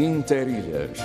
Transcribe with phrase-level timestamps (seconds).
[0.00, 0.98] Interilhas.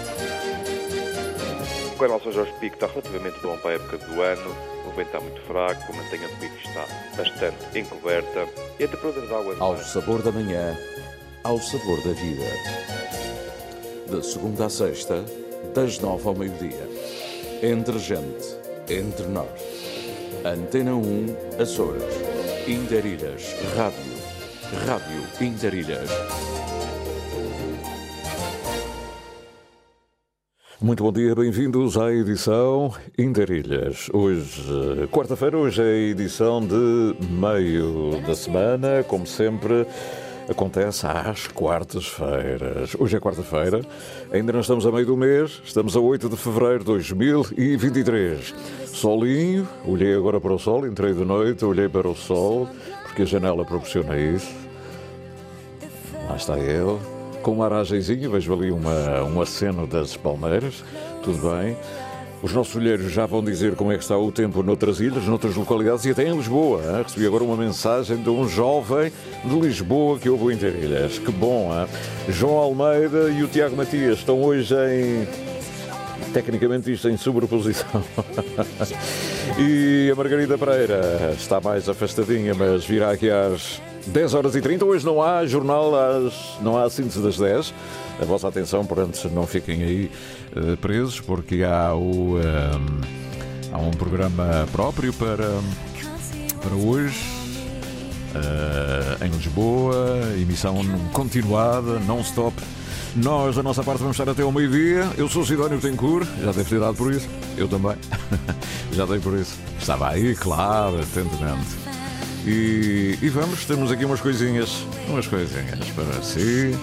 [1.94, 4.56] O canal São Jorge Pico está relativamente bom para a época do ano.
[4.88, 6.86] O vento está muito fraco, a mantenha do pico está
[7.18, 8.48] bastante encoberta
[8.80, 9.56] e a temperatura da água...
[9.60, 10.78] Ao sabor da manhã,
[11.44, 12.46] ao sabor da vida.
[14.10, 15.26] De segunda a sexta,
[15.74, 16.88] das nove ao meio-dia.
[17.62, 18.56] Entre gente,
[18.88, 19.50] entre nós.
[20.46, 22.04] Antena 1, Açores.
[22.66, 23.44] Interilhas,
[23.76, 24.16] Rádio.
[24.88, 26.55] Rádio Interilhas.
[30.86, 34.08] Muito bom dia, bem-vindos à edição Interilhas.
[34.14, 39.88] Hoje, quarta-feira, hoje é a edição de meio da semana, como sempre.
[40.48, 42.96] Acontece às quartas-feiras.
[43.00, 43.82] Hoje é quarta-feira,
[44.32, 48.54] ainda não estamos a meio do mês, estamos a 8 de fevereiro de 2023.
[48.86, 52.70] Solinho, olhei agora para o sol, entrei de noite, olhei para o sol,
[53.02, 54.54] porque a janela proporciona isso.
[56.30, 57.00] Lá está ele,
[57.46, 60.84] com uma aragenzinha, vejo ali uma, um aceno das palmeiras,
[61.22, 61.78] tudo bem.
[62.42, 65.56] Os nossos olheiros já vão dizer como é que está o tempo noutras ilhas, noutras
[65.56, 66.82] localidades e até em Lisboa.
[66.82, 67.04] Hein?
[67.04, 69.12] Recebi agora uma mensagem de um jovem
[69.44, 71.20] de Lisboa que ouve o Interilhas.
[71.20, 71.88] Que bom, hein?
[72.30, 75.28] João Almeida e o Tiago Matias estão hoje em
[76.34, 78.04] tecnicamente isto em sobreposição.
[79.60, 84.86] e a Margarida Pereira está mais afastadinha, mas virá aqui às 10 horas e 30.
[84.86, 87.74] Hoje não há jornal, às, não há síntese das 10.
[88.22, 90.12] A vossa atenção, portanto, não fiquem aí
[90.56, 92.42] uh, presos, porque há, o, um,
[93.72, 95.50] há um programa próprio para,
[96.62, 97.20] para hoje.
[98.36, 99.96] Uh, em Lisboa,
[100.38, 100.76] emissão
[101.14, 102.54] continuada, non-stop.
[103.16, 105.10] Nós, da nossa parte, vamos estar até ao meio-dia.
[105.18, 107.30] Eu sou Sidónio Tencourt, já deve ter dado por isso.
[107.56, 107.96] Eu também.
[108.92, 109.58] já dei por isso.
[109.80, 111.85] Estava aí, claro, atentamente.
[112.46, 116.78] E, e, vamos, temos aqui umas coisinhas, umas coisinhas para si.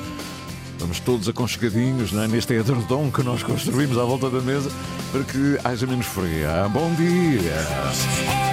[0.79, 4.69] Vamos todos aconchegadinhos né, neste edredom que nós construímos à volta da mesa
[5.13, 6.69] para que haja menos fria.
[6.69, 8.52] Bom dia!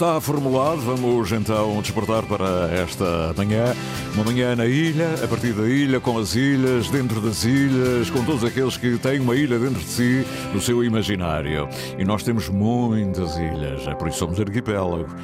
[0.00, 0.80] Está formulado.
[0.80, 3.74] Vamos então despertar para esta manhã.
[4.14, 8.24] Uma manhã na ilha, a partir da ilha, com as ilhas, dentro das ilhas, com
[8.24, 10.24] todos aqueles que têm uma ilha dentro de si,
[10.54, 11.68] no seu imaginário.
[11.98, 15.14] E nós temos muitas ilhas, é por isso somos arquipélago.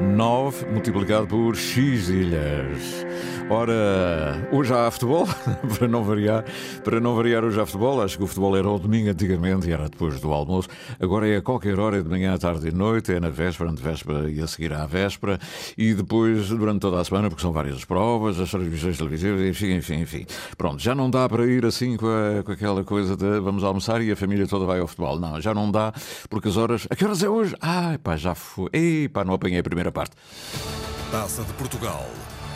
[0.00, 3.05] 9 multiplicado por X ilhas.
[3.48, 5.26] Ora, hoje há futebol,
[5.78, 6.44] para não variar,
[6.82, 9.72] para não variar hoje há futebol, acho que o futebol era ao domingo antigamente e
[9.72, 10.68] era depois do almoço,
[11.00, 14.30] agora é a qualquer hora, de manhã, à tarde e noite, é na véspera, véspera
[14.30, 15.38] e a seguir à véspera,
[15.76, 20.00] e depois durante toda a semana, porque são várias provas, as transmissões televisivas, enfim, enfim,
[20.00, 20.26] enfim.
[20.56, 24.02] Pronto, já não dá para ir assim com, a, com aquela coisa de vamos almoçar
[24.02, 25.18] e a família toda vai ao futebol.
[25.18, 25.92] Não, já não dá,
[26.28, 26.86] porque as horas.
[26.90, 27.54] A que horas é hoje?
[27.60, 28.68] Ai pá, já foi.
[28.72, 30.16] Ei pá, não apanhei a primeira parte.
[31.10, 32.06] Taça de Portugal.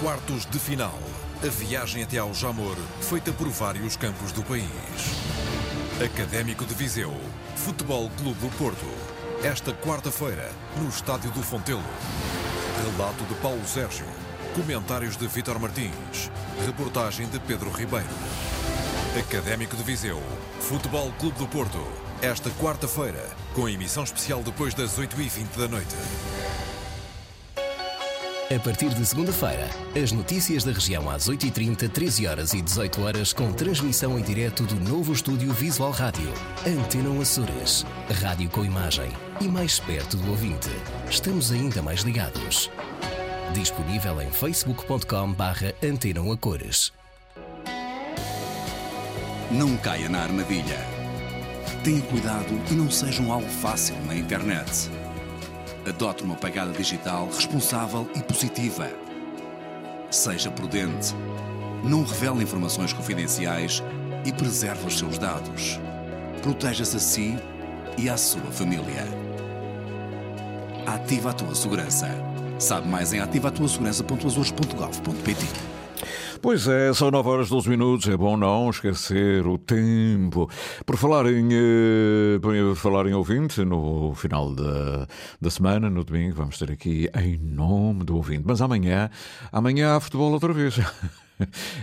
[0.00, 0.99] Quartos de final.
[1.44, 4.64] A viagem até ao Jamor, feita por vários campos do país.
[6.02, 7.14] Académico de Viseu.
[7.55, 8.87] Futebol Clube do Porto.
[9.44, 10.50] Esta quarta-feira,
[10.81, 11.85] no Estádio do Fontelo.
[12.82, 14.06] Relato de Paulo Sérgio.
[14.55, 16.31] Comentários de Vítor Martins.
[16.64, 18.08] Reportagem de Pedro Ribeiro.
[19.19, 20.23] Académico de Viseu.
[20.61, 21.87] Futebol Clube do Porto.
[22.23, 25.97] Esta quarta-feira, com emissão especial depois das 8h20 da noite.
[28.52, 33.32] A partir de segunda-feira, as notícias da região às 8h30, 13 horas e 18 horas
[33.32, 36.29] com transmissão em direto do novo estúdio Visual Rádio.
[36.67, 37.87] Antena Açores.
[38.20, 39.08] Rádio com imagem
[39.41, 40.69] e mais perto do ouvinte.
[41.08, 42.69] Estamos ainda mais ligados.
[43.55, 45.73] Disponível em facebook.com barra
[46.41, 46.93] cores.
[49.49, 50.79] Não caia na armadilha.
[51.85, 54.91] Tenha cuidado e não seja um alvo fácil na internet.
[55.90, 58.88] Adote uma pegada digital responsável e positiva.
[60.08, 61.12] Seja prudente.
[61.82, 63.82] Não revele informações confidenciais
[64.25, 65.81] e preserve os seus dados.
[66.42, 67.37] Proteja-se a si
[67.98, 69.04] e à sua família.
[70.87, 72.06] Ativa a tua segurança.
[72.56, 75.79] Sabe mais em ativatuasegurança.azores.gov.pt
[76.41, 80.49] Pois é, são 9 horas 12 minutos, é bom não esquecer o tempo.
[80.87, 85.06] Por falar em, eh, por falar em ouvinte, no final da,
[85.41, 88.44] da semana, no domingo, vamos ter aqui em nome do ouvinte.
[88.47, 89.11] Mas amanhã,
[89.52, 90.79] amanhã há futebol outra vez.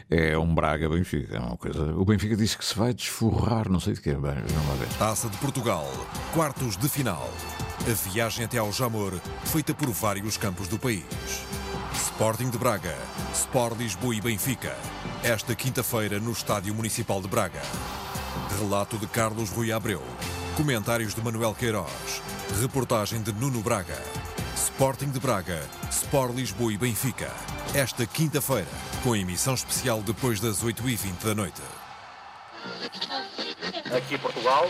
[0.07, 1.81] É um Braga Benfica, é uma coisa.
[1.95, 4.87] O Benfica diz que se vai desforrar, não sei de quê, bem, vamos ver.
[4.99, 5.87] Taça de Portugal,
[6.31, 7.27] quartos de final.
[7.79, 9.13] A viagem até ao Jamor,
[9.45, 11.03] feita por vários campos do país.
[11.97, 12.95] Sporting de Braga,
[13.33, 14.75] Sport Lisboa e Benfica.
[15.23, 17.61] Esta quinta-feira no Estádio Municipal de Braga.
[18.59, 20.03] Relato de Carlos Rui Abreu.
[20.55, 22.21] Comentários de Manuel Queiroz.
[22.61, 23.97] Reportagem de Nuno Braga.
[24.55, 25.59] Sporting de Braga,
[25.89, 27.31] Sport Lisboa e Benfica.
[27.73, 28.67] Esta quinta-feira,
[29.03, 31.61] com emissão especial depois das 8h20 da noite.
[33.95, 34.69] Aqui Portugal.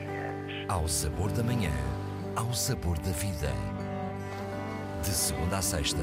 [0.71, 1.73] Ao sabor da manhã,
[2.33, 3.51] ao sabor da vida.
[5.03, 6.01] De segunda a sexta,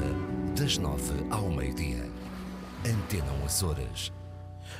[0.55, 2.05] das nove ao meio-dia.
[2.85, 4.11] Antena 1 Açores.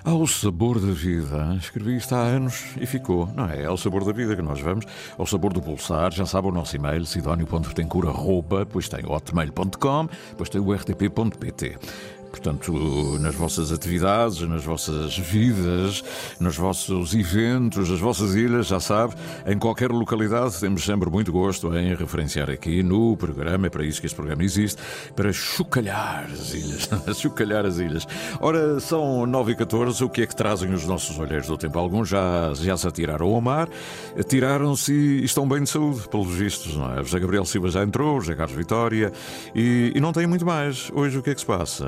[0.03, 1.55] Ao sabor da vida.
[1.59, 3.25] Escrevi isto há anos e ficou.
[3.35, 3.63] Não é?
[3.63, 4.85] É ao sabor da vida que nós vamos.
[5.17, 6.13] Ao sabor do pulsar.
[6.13, 11.79] Já sabe o nosso e-mail, sidónio.vertencura, arroba, depois tem o hotmail.com, depois tem o rtp.pt.
[12.39, 16.01] Portanto, nas vossas atividades, nas vossas vidas,
[16.39, 19.13] nos vossos eventos, nas vossas ilhas, já sabe,
[19.45, 23.99] em qualquer localidade, temos sempre muito gosto em referenciar aqui no programa, é para isso
[23.99, 24.81] que este programa existe,
[25.13, 26.89] para chocalhar as ilhas.
[27.19, 28.07] chocalhar as ilhas.
[28.39, 31.77] Ora, são 9 e 14 o que é que trazem os nossos olheiros do tempo?
[31.77, 33.67] Alguns já, já se atiraram ao mar,
[34.17, 37.01] atiraram-se e estão bem de saúde, pelos vistos, não é?
[37.01, 39.11] O José Gabriel Silva já entrou, o José Carlos Vitória,
[39.53, 40.89] e, e não tem muito mais.
[40.93, 41.85] Hoje o que é que se passa?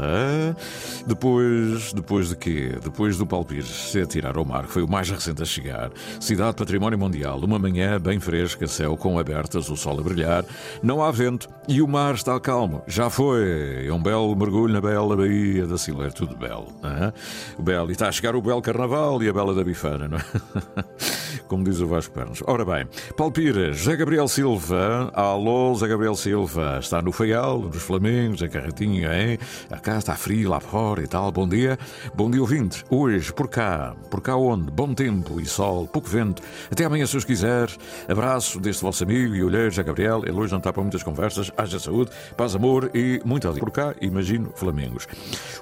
[1.06, 2.76] Depois, depois de quê?
[2.82, 5.92] Depois do Paulo Pires se atirar ao mar, que foi o mais recente a chegar.
[6.20, 10.46] Cidade Património Mundial, uma manhã bem fresca, céu com abertas, o sol a brilhar,
[10.82, 12.84] não há vento e o mar está calmo.
[12.88, 13.88] Já foi.
[13.88, 16.68] É um belo mergulho na bela Baía da Siler, tudo belo.
[16.82, 17.14] Não é?
[17.58, 17.90] O belo.
[17.90, 20.22] E está a chegar o belo Carnaval e a bela da Bifana, não é?
[21.48, 22.44] Como diz o Vasco Pernos.
[22.46, 27.84] Ora bem, Paulo Pires, José Gabriel Silva, alô, José Gabriel Silva, está no Feial, nos
[27.84, 29.38] Flamengos, em Carretinho, hein?
[29.82, 31.32] Cá está frio lá fora e tal.
[31.32, 31.78] Bom dia,
[32.14, 32.84] bom dia ouvintes.
[32.90, 34.72] Hoje, por cá, por cá onde?
[34.72, 36.42] Bom tempo e sol, pouco vento.
[36.72, 37.70] Até amanhã, se os quiser.
[38.08, 40.22] Abraço deste vosso amigo e olheiro, José Gabriel.
[40.24, 41.52] Ele hoje não está para muitas conversas.
[41.58, 43.66] Haja saúde, paz, amor e muito alegria.
[43.66, 45.08] Por cá, imagino, Flamengos.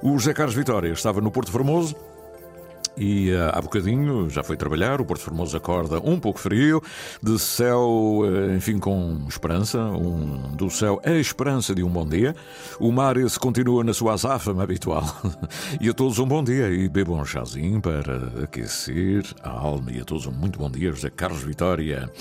[0.02, 1.96] O José Carlos Vitória estava no Porto Formoso.
[3.00, 6.84] E uh, há bocadinho já foi trabalhar, o Porto Formoso acorda um pouco frio,
[7.24, 12.36] de céu, uh, enfim, com esperança, um, do céu a esperança de um bom dia.
[12.78, 15.04] O mar esse continua na sua azáfama habitual.
[15.80, 19.92] e a todos um bom dia e bebam um chazinho para aquecer a alma.
[19.92, 22.12] E a todos um muito bom dia, José Carlos Vitória.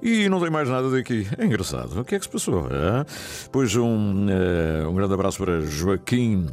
[0.00, 1.26] E não tem mais nada daqui.
[1.36, 2.00] É engraçado.
[2.00, 2.68] O que é que se passou?
[3.50, 6.46] Pois um, uh, um grande abraço para Joaquim.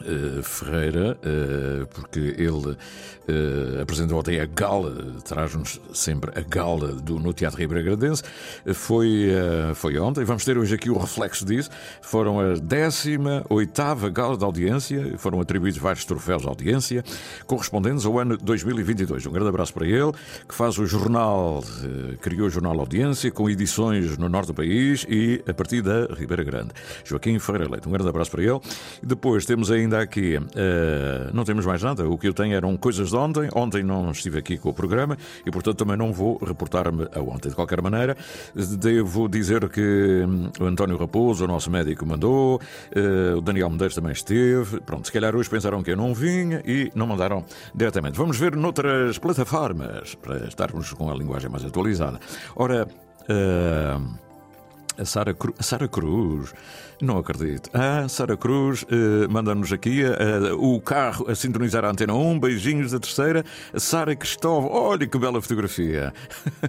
[0.00, 4.92] Uh, Ferreira, uh, porque ele uh, apresentou ontem a gala,
[5.24, 8.22] traz-nos sempre a gala do, no Teatro Ribeira Grandense.
[8.74, 9.30] foi,
[9.74, 11.70] foi ontem, vamos ter hoje aqui o reflexo disso.
[12.02, 17.04] Foram a 18 gala de audiência, foram atribuídos vários troféus de audiência,
[17.46, 19.24] correspondentes ao ano 2022.
[19.26, 20.12] Um grande abraço para ele,
[20.46, 21.62] que faz o jornal,
[22.20, 26.44] criou o jornal Audiência, com edições no norte do país e a partir da Ribeira
[26.44, 26.70] Grande.
[27.04, 28.60] Joaquim Ferreira Leite, um grande abraço para ele.
[29.02, 32.08] E depois temos aí ainda aqui, uh, não temos mais nada.
[32.08, 33.48] O que eu tenho eram coisas de ontem.
[33.54, 37.48] Ontem não estive aqui com o programa e, portanto, também não vou reportar-me a ontem.
[37.48, 38.16] De qualquer maneira,
[38.78, 43.94] devo dizer que hum, o António Raposo, o nosso médico, mandou, uh, o Daniel Medeiros
[43.94, 44.80] também esteve.
[44.80, 48.16] Pronto, se calhar hoje pensaram que eu não vinha e não mandaram diretamente.
[48.16, 52.18] Vamos ver noutras plataformas para estarmos com a linguagem mais atualizada.
[52.56, 52.86] Ora.
[53.24, 54.23] Uh,
[54.96, 55.54] A Sara, Cru...
[55.60, 56.52] Sara Cruz,
[57.00, 57.68] não acredito.
[57.74, 62.38] Ah, Sara Cruz uh, manda-nos aqui uh, o carro a sintonizar a antena 1.
[62.38, 63.44] Beijinhos da terceira.
[63.72, 66.12] A Sara Cristóvão, olha que bela fotografia.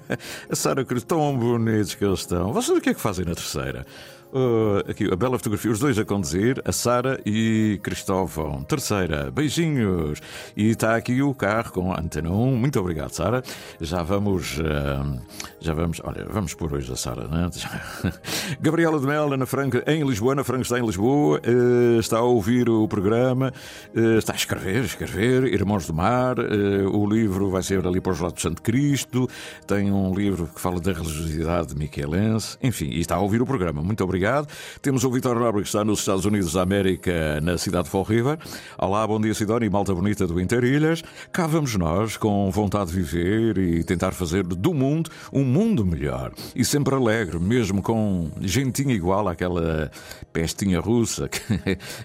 [0.50, 2.52] a Sara Cruz, tão bonitos que eles estão.
[2.52, 3.86] Vocês o que é que fazem na terceira?
[4.34, 8.64] Uh, aqui a bela fotografia, os dois a conduzir, a Sara e Cristóvão.
[8.64, 10.20] Terceira, beijinhos.
[10.58, 12.56] E está aqui o carro com a antena 1.
[12.58, 13.42] Muito obrigado, Sara.
[13.80, 14.58] Já vamos.
[14.58, 15.22] Uh,
[15.66, 16.02] já vamos.
[16.04, 17.50] Olha, vamos por hoje a Sara, né?
[18.60, 20.34] Gabriela de Mel, Ana Franca, em Lisboa.
[20.34, 23.54] Ana Franca está em Lisboa, uh, está a ouvir o programa,
[24.18, 25.46] está a escrever, escrever.
[25.46, 26.38] Irmãos do Mar.
[26.40, 29.30] o livro vai ser ali para os lados de Santo Cristo.
[29.68, 32.58] Tem um livro que fala da religiosidade de Michelense.
[32.62, 33.82] Enfim, e está a ouvir o programa.
[33.82, 34.48] Muito obrigado obrigado.
[34.82, 38.04] Temos o Vitor Nobre que está nos Estados Unidos da América, na cidade de Fall
[38.04, 38.38] River.
[38.78, 41.04] Olá, bom dia Sidónia e malta bonita do Interilhas.
[41.32, 46.34] Cá vamos nós, com vontade de viver e tentar fazer do mundo um mundo melhor.
[46.54, 49.90] E sempre alegre, mesmo com gentinha igual àquela
[50.34, 51.40] pestinha russa, que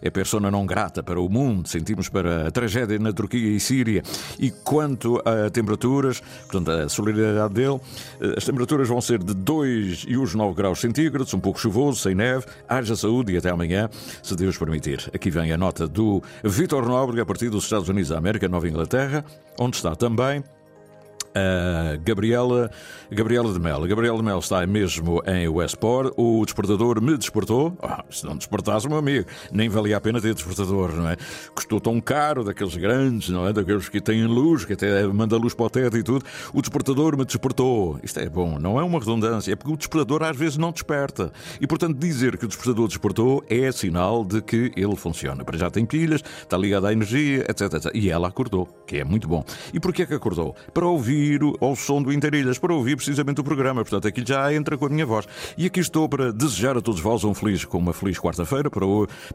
[0.00, 1.68] é persona não grata para o mundo.
[1.68, 4.04] Sentimos para a tragédia na Turquia e Síria.
[4.38, 7.80] E quanto a temperaturas, portanto, a solidariedade dele,
[8.20, 11.98] eh, as temperaturas vão ser de 2 e os 9 graus centígrados, um pouco chuvoso,
[12.00, 12.46] sem neve.
[12.68, 13.90] Haja saúde e até amanhã,
[14.22, 15.10] se Deus permitir.
[15.12, 18.68] Aqui vem a nota do Vitor Nóbrega, a partir dos Estados Unidos da América, Nova
[18.68, 19.24] Inglaterra,
[19.58, 20.44] onde está também
[21.34, 22.70] a Gabriela,
[23.10, 23.86] Gabriela de Mel.
[23.86, 26.12] Gabriela de Mel está mesmo em Westport.
[26.16, 27.76] O despertador me despertou.
[27.82, 31.16] Oh, se não despertasse, meu amigo, nem valia a pena ter despertador, não é?
[31.54, 33.52] Custou tão caro, daqueles grandes, não é?
[33.52, 36.24] Daqueles que têm luz, que até manda luz para o teto e tudo.
[36.52, 37.98] O despertador me despertou.
[38.02, 41.32] Isto é bom, não é uma redundância, é porque o despertador às vezes não desperta.
[41.60, 45.44] E portanto, dizer que o despertador despertou é sinal de que ele funciona.
[45.44, 47.90] Para já tem pilhas, está ligado à energia, etc, etc.
[47.94, 49.44] E ela acordou, que é muito bom.
[49.72, 50.54] E porquê é que acordou?
[50.72, 53.82] Para ouvir ouvir ao som do Interilhas, para ouvir precisamente o programa.
[53.82, 55.26] Portanto, aqui já entra com a minha voz.
[55.56, 58.70] E aqui estou para desejar a todos vós um feliz, uma feliz quarta-feira.
[58.70, 58.86] Para,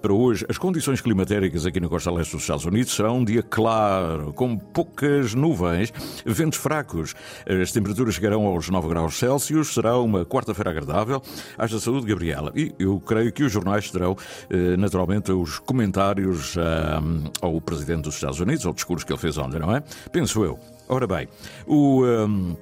[0.02, 3.44] para hoje, as condições climatéricas aqui na costa leste dos Estados Unidos serão um dia
[3.44, 5.94] claro, com poucas nuvens,
[6.26, 7.14] ventos fracos.
[7.46, 9.74] As temperaturas chegarão aos 9 graus Celsius.
[9.74, 11.22] Será uma quarta-feira agradável.
[11.58, 12.52] Haja saúde, Gabriela.
[12.56, 14.16] E eu creio que os jornais terão,
[14.50, 19.38] eh, naturalmente, os comentários um, ao Presidente dos Estados Unidos, ao discurso que ele fez
[19.38, 19.84] ontem, não é?
[20.12, 20.60] Penso eu.
[20.88, 21.28] Ora bem,
[21.68, 22.04] o.
[22.04, 22.56] Um,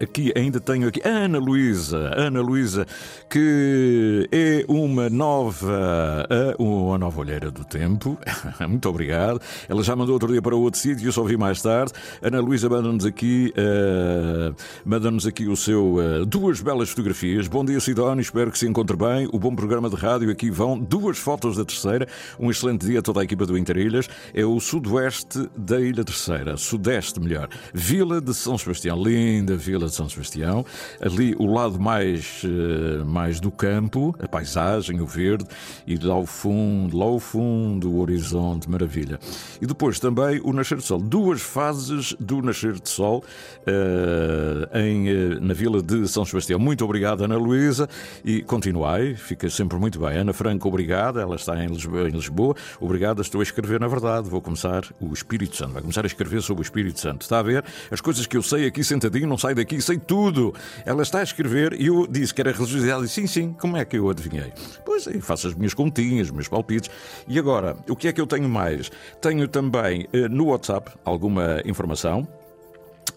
[0.00, 2.86] Aqui ainda tenho aqui Ana Luísa, Ana Luísa,
[3.28, 6.24] que é uma nova,
[6.56, 8.16] uma nova olheira do tempo.
[8.68, 9.40] Muito obrigado.
[9.68, 11.92] Ela já mandou outro dia para outro sítio, eu só vi mais tarde.
[12.22, 17.48] Ana Luísa manda-nos aqui, uh, manda-nos aqui o seu uh, duas belas fotografias.
[17.48, 19.28] Bom dia, Sidónio, espero que se encontre bem.
[19.32, 22.06] O bom programa de rádio aqui vão duas fotos da terceira.
[22.38, 24.08] Um excelente dia a toda a equipa do Interilhas.
[24.32, 27.48] É o sudoeste da Ilha Terceira, sudeste melhor.
[27.74, 30.64] Vila de São Sebastião, linda vila de São Sebastião,
[31.00, 35.44] ali o lado mais, eh, mais do campo, a paisagem, o verde,
[35.86, 39.18] e lá ao fundo, lá ao fundo, o horizonte, maravilha.
[39.60, 43.24] E depois também o nascer do sol, duas fases do nascer do sol
[43.66, 46.58] uh, em, uh, na vila de São Sebastião.
[46.58, 47.88] Muito obrigado, Ana Luísa,
[48.24, 50.18] e continuai, fica sempre muito bem.
[50.18, 52.54] Ana Franco, obrigada, ela está em Lisboa, em Lisboa.
[52.80, 56.42] Obrigada, estou a escrever, na verdade, vou começar o Espírito Santo, vai começar a escrever
[56.42, 57.22] sobre o Espírito Santo.
[57.22, 57.64] Está a ver?
[57.90, 60.54] As coisas que eu sei aqui sentadinho, não sai daqui sei tudo.
[60.84, 63.04] Ela está a escrever e eu disse que era religiosidade.
[63.04, 64.52] E sim, sim, como é que eu adivinhei?
[64.84, 66.90] Pois aí, faço as minhas continhas, os meus palpites.
[67.26, 68.90] E agora, o que é que eu tenho mais?
[69.20, 72.26] Tenho também eh, no WhatsApp alguma informação.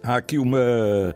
[0.04, 1.14] Há aqui uma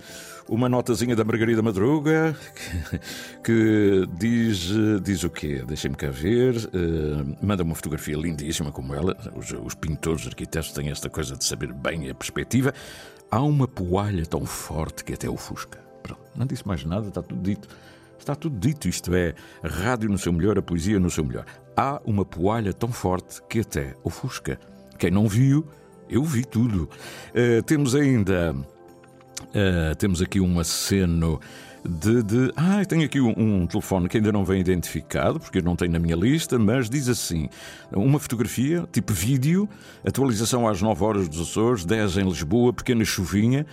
[0.47, 2.99] uma notazinha da Margarida Madruga que,
[3.43, 4.69] que diz,
[5.01, 5.63] diz o quê?
[5.67, 6.55] Deixem-me cá ver.
[6.55, 9.17] Uh, manda uma fotografia lindíssima como ela.
[9.35, 12.73] Os, os pintores, os arquitetos têm esta coisa de saber bem a perspectiva.
[13.35, 15.77] Há uma poalha tão forte que até ofusca.
[16.01, 17.67] Pronto, não disse mais nada, está tudo dito.
[18.17, 21.45] Está tudo dito, isto é, a rádio no seu melhor, a poesia no seu melhor.
[21.75, 24.57] Há uma poalha tão forte que até ofusca.
[24.97, 25.67] Quem não viu,
[26.09, 26.89] eu vi tudo.
[27.31, 28.55] Uh, temos ainda.
[28.55, 31.41] Uh, temos aqui um aceno
[31.87, 32.23] de.
[32.23, 32.51] de...
[32.55, 35.91] Ah, tenho aqui um, um, telefone que ainda não vem identificado, porque eu não tenho
[35.91, 37.49] na minha lista, mas diz assim:
[37.91, 39.69] uma fotografia, tipo vídeo,
[40.05, 43.65] atualização às 9 horas dos Açores, 10 em Lisboa, pequena chuvinha,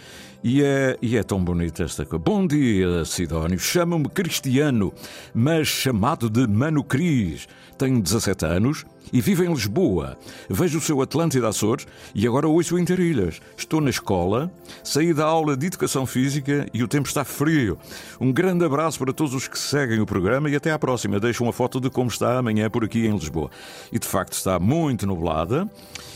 [0.43, 2.23] e é, e é tão bonita esta coisa.
[2.25, 3.59] Bom dia, Sidónio.
[3.59, 4.93] Chamo-me Cristiano,
[5.35, 7.47] mas chamado de Mano Cris.
[7.79, 10.17] Tenho 17 anos e vivo em Lisboa.
[10.49, 13.41] Vejo o seu Atlântida Açores e agora ouço o Interilhas.
[13.57, 14.51] Estou na escola,
[14.83, 17.79] saí da aula de Educação Física e o tempo está frio.
[18.21, 21.21] Um grande abraço para todos os que seguem o programa e até à próxima.
[21.21, 23.51] Deixo uma foto de como está amanhã por aqui em Lisboa.
[23.93, 25.69] E de facto está muito nublada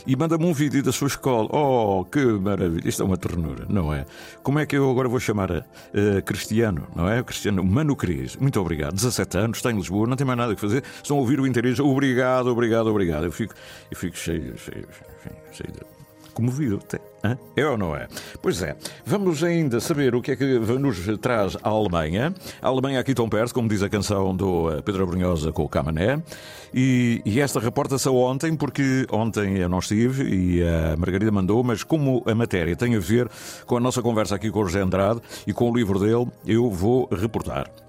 [0.07, 1.49] e manda-me um vídeo da sua escola.
[1.51, 2.89] Oh, que maravilha!
[2.89, 4.07] Isto é uma ternura, não é?
[4.43, 5.59] Como é que eu agora vou chamar a,
[6.19, 7.23] a Cristiano, não é?
[7.23, 8.37] Cristiano Mano Cris.
[8.37, 8.95] Muito obrigado.
[8.95, 10.85] 17 anos, está em Lisboa, não tem mais nada que fazer.
[11.03, 11.83] Estão a ouvir o interesse.
[11.83, 13.25] Obrigado, obrigado, obrigado.
[13.25, 13.55] Eu fico,
[13.91, 14.87] eu fico cheio, cheio,
[15.23, 15.97] cheio, cheio de
[16.37, 16.79] comovido.
[17.57, 18.07] É ou não é?
[18.43, 18.77] Pois é.
[19.05, 22.33] Vamos ainda saber o que é que nos traz a Alemanha.
[22.61, 25.69] A Alemanha aqui tão perto, como diz a canção do eh, Pedro Brunhosa com o
[25.69, 26.23] Camané.
[26.73, 31.83] E, e esta reporta-se ontem, porque ontem eu não estive e a Margarida mandou, mas
[31.83, 33.29] como a matéria tem a ver
[33.65, 36.71] com a nossa conversa aqui com o José Andrade e com o livro dele, eu
[36.71, 37.86] vou reportar.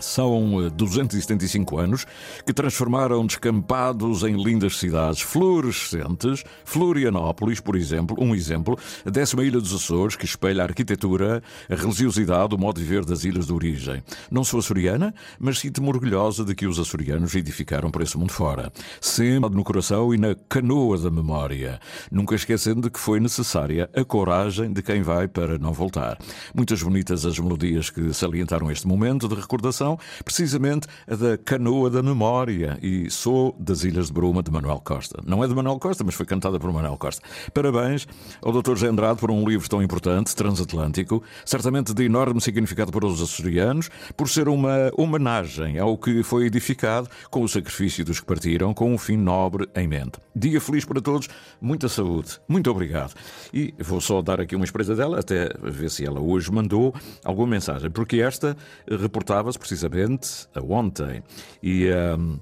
[0.00, 2.06] São 275 eh, anos
[2.44, 6.44] que transformaram descampados em lindas cidades fluorescentes.
[6.64, 11.74] Florianópolis, por exemplo, um exemplo, a décima ilha dos Açores, que espelha a arquitetura, a
[11.74, 14.02] religiosidade, o modo de viver das ilhas de origem.
[14.30, 18.72] Não sou açoriana, mas sinto-me orgulhosa de que os açorianos edificaram por esse mundo fora.
[19.00, 21.80] Sempre no coração e na canoa da memória.
[22.10, 26.18] Nunca esquecendo que foi necessária a coragem de quem vai para não voltar.
[26.54, 31.90] Muitas bonitas as melodias que salientaram este momento de recordação canção, precisamente a da Canoa
[31.90, 35.20] da Memória, e sou das Ilhas de Bruma de Manuel Costa.
[35.26, 37.22] Não é de Manuel Costa, mas foi cantada por Manuel Costa.
[37.52, 38.06] Parabéns
[38.42, 38.76] ao Dr.
[38.76, 43.90] Zé Andrade por um livro tão importante, transatlântico, certamente de enorme significado para os açorianos,
[44.16, 48.92] por ser uma homenagem ao que foi edificado com o sacrifício dos que partiram, com
[48.92, 50.18] um fim nobre em mente.
[50.34, 51.28] Dia feliz para todos,
[51.60, 53.14] muita saúde, muito obrigado.
[53.52, 57.48] E vou só dar aqui uma espreita dela, até ver se ela hoje mandou alguma
[57.48, 58.56] mensagem, porque esta
[58.88, 61.22] reportava-se precisamente a ontem.
[61.62, 61.88] E.
[61.90, 62.38] Um,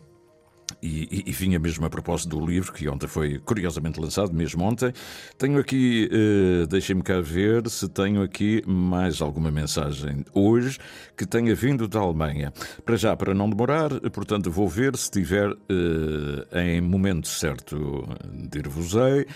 [0.83, 4.93] e, e, vinha mesmo a propósito do livro que ontem foi curiosamente lançado, mesmo ontem.
[5.39, 10.79] Tenho aqui, uh, deixem-me cá ver se tenho aqui mais alguma mensagem hoje
[11.17, 12.53] que tenha vindo da Alemanha.
[12.85, 18.09] Para já, para não demorar, portanto, vou ver se tiver uh, em momento certo,
[18.51, 19.27] dir-vos-ei.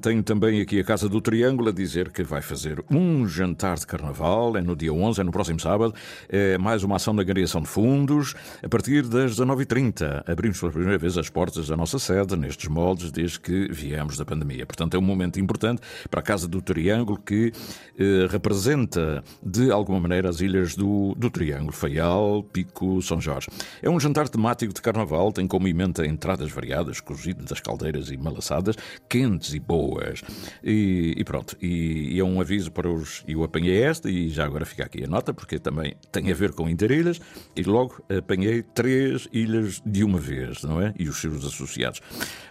[0.00, 3.86] Tenho também aqui a Casa do Triângulo a dizer que vai fazer um jantar de
[3.86, 5.94] carnaval, é no dia 11, é no próximo sábado.
[6.26, 8.34] É mais uma ação de angariação de fundos.
[8.62, 13.12] A partir das 19h30, abrimos pela primeira vez as portas da nossa sede, nestes moldes,
[13.12, 14.64] desde que viemos da pandemia.
[14.64, 17.52] Portanto, é um momento importante para a Casa do Triângulo, que
[17.98, 23.48] eh, representa, de alguma maneira, as ilhas do, do Triângulo, Faial, Pico, São Jorge.
[23.82, 28.16] É um jantar temático de carnaval, tem como emenda entradas variadas, cozido das caldeiras e
[28.16, 28.74] malaçadas,
[29.10, 30.22] quentes e e boas.
[30.62, 33.24] E, e pronto, e, e, é um aviso para os.
[33.26, 36.52] Eu apanhei esta e já agora fica aqui a nota, porque também tem a ver
[36.52, 37.20] com Interilhas,
[37.54, 40.94] e logo apanhei três ilhas de uma vez, não é?
[40.98, 42.00] E os seus associados.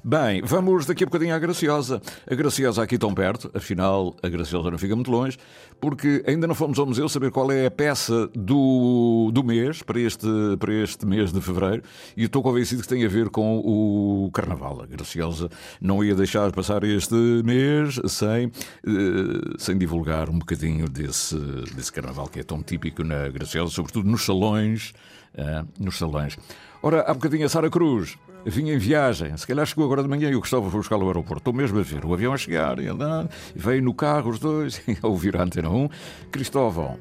[0.04, 2.02] Bem, vamos daqui a bocadinho à Graciosa.
[2.30, 5.38] A Graciosa aqui tão perto, afinal a Graciosa não fica muito longe,
[5.80, 10.00] porque ainda não fomos ao museu saber qual é a peça do, do mês, para
[10.00, 10.28] este,
[10.60, 11.84] para este mês de fevereiro,
[12.16, 14.82] e estou convencido que tem a ver com o Carnaval.
[14.82, 21.38] A Graciosa não ia deixar passar este mês sem, eh, sem divulgar um bocadinho desse,
[21.76, 24.94] desse carnaval que é tão típico na Graciosa, sobretudo nos salões.
[25.36, 26.36] Eh, nos salões.
[26.82, 28.18] Ora, há bocadinho a Sara Cruz
[28.50, 31.08] vinha em viagem, se calhar chegou agora de manhã e o Gustavo foi buscar ao
[31.08, 31.40] aeroporto.
[31.42, 34.82] Estou mesmo a ver o avião a chegar e andar, veio no carro os dois,
[35.02, 35.90] a ouvir a antena 1.
[36.32, 36.98] Cristóvão,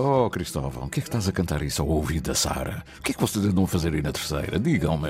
[0.00, 2.84] Oh, Cristóvão, o que é que estás a cantar isso ao ouvido da Sara?
[3.00, 4.56] O que é que vocês andam a fazer aí na terceira?
[4.56, 5.08] Digam-me.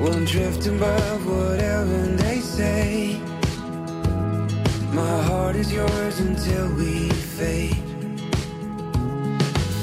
[0.00, 3.31] We'll drift above whatever they say.
[4.92, 7.82] My heart is yours until we fade.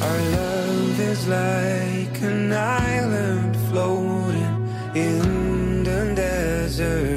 [0.03, 4.55] Our love is like an island floating
[4.93, 7.08] in the desert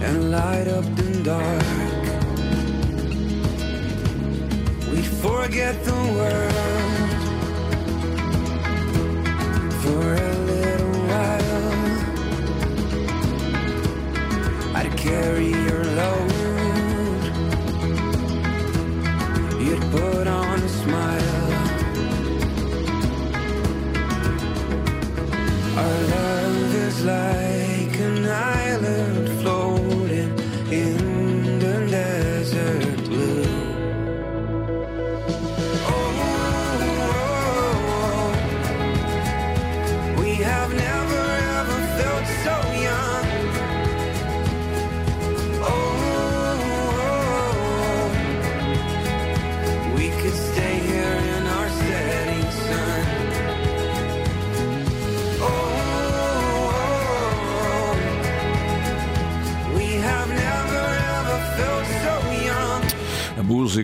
[0.00, 1.62] and light up the dark.
[4.90, 6.47] We'd forget the world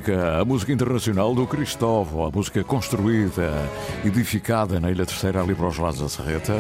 [0.05, 3.51] música, a música internacional do Cristóvão, a música construída,
[4.05, 6.53] edificada na Ilha Terceira, ali para os lados da Serreta.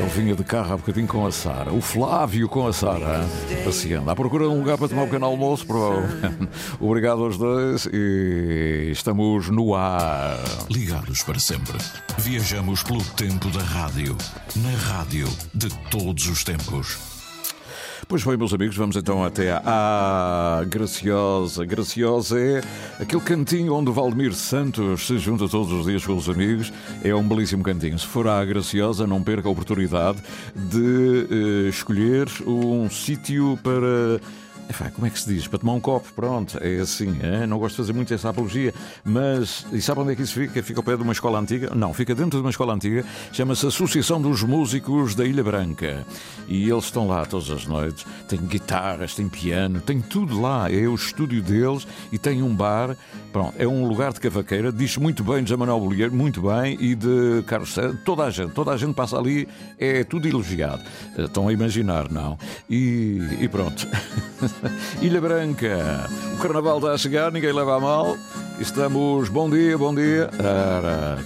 [0.00, 1.72] Ele vinha de carro há bocadinho com a Sara.
[1.72, 3.24] O Flávio com a Sara,
[3.64, 4.10] passeando.
[4.10, 6.48] À procura de um lugar para tomar um pequeno almoço, provavelmente.
[6.80, 10.36] Obrigado aos dois e estamos no ar.
[10.68, 11.78] Ligados para sempre.
[12.18, 14.16] Viajamos pelo tempo da rádio.
[14.56, 17.13] Na rádio de todos os tempos.
[18.14, 21.64] Pois bem, meus amigos, vamos então até à Graciosa.
[21.64, 22.62] Graciosa é
[23.00, 26.72] aquele cantinho onde Valdemir Santos se junta todos os dias com os amigos.
[27.02, 27.98] É um belíssimo cantinho.
[27.98, 30.22] Se for à Graciosa, não perca a oportunidade
[30.54, 34.20] de eh, escolher um sítio para.
[34.68, 35.46] Enfim, como é que se diz?
[35.46, 37.18] Para tomar um copo, pronto, é assim.
[37.22, 37.46] é?
[37.46, 38.72] Não gosto de fazer muito essa apologia,
[39.04, 39.66] mas.
[39.72, 40.62] E sabe onde é que isso fica?
[40.62, 41.74] Fica ao pé de uma escola antiga?
[41.74, 46.06] Não, fica dentro de uma escola antiga, chama-se Associação dos Músicos da Ilha Branca.
[46.48, 48.06] E eles estão lá todas as noites.
[48.28, 50.70] Tem guitarras, tem piano, tem tudo lá.
[50.70, 52.96] É o estúdio deles e tem um bar.
[53.32, 54.72] Pronto, é um lugar de cavaqueira.
[54.72, 57.98] Diz muito bem de José Manuel Bolieiro, muito bem, e de Carlos César.
[58.04, 59.48] Toda a gente, toda a gente passa ali,
[59.78, 60.82] é tudo elogiado.
[61.16, 62.38] Estão a imaginar, não?
[62.68, 63.86] E, e pronto.
[65.00, 68.16] Ilha Branca, o carnaval está a chegar, ninguém leva a mal.
[68.58, 70.30] Estamos, bom dia, bom dia.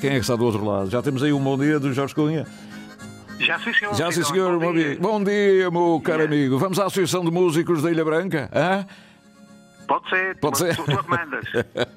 [0.01, 0.91] Quem é que está do outro lado?
[0.91, 2.47] Já temos aí um bom dia do Jorge Cunha.
[3.39, 3.95] Já sim, senhor.
[3.95, 4.59] Já sim, Então, senhor.
[4.59, 4.99] bom Bom dia.
[5.01, 6.59] Bom dia, meu caro amigo.
[6.59, 8.51] Vamos à Associação de Músicos da Ilha Branca?
[8.53, 8.85] Hã?
[9.89, 10.37] Pode ser.
[10.39, 10.77] Pode ser.
[10.77, 11.47] Tu, tu mandas.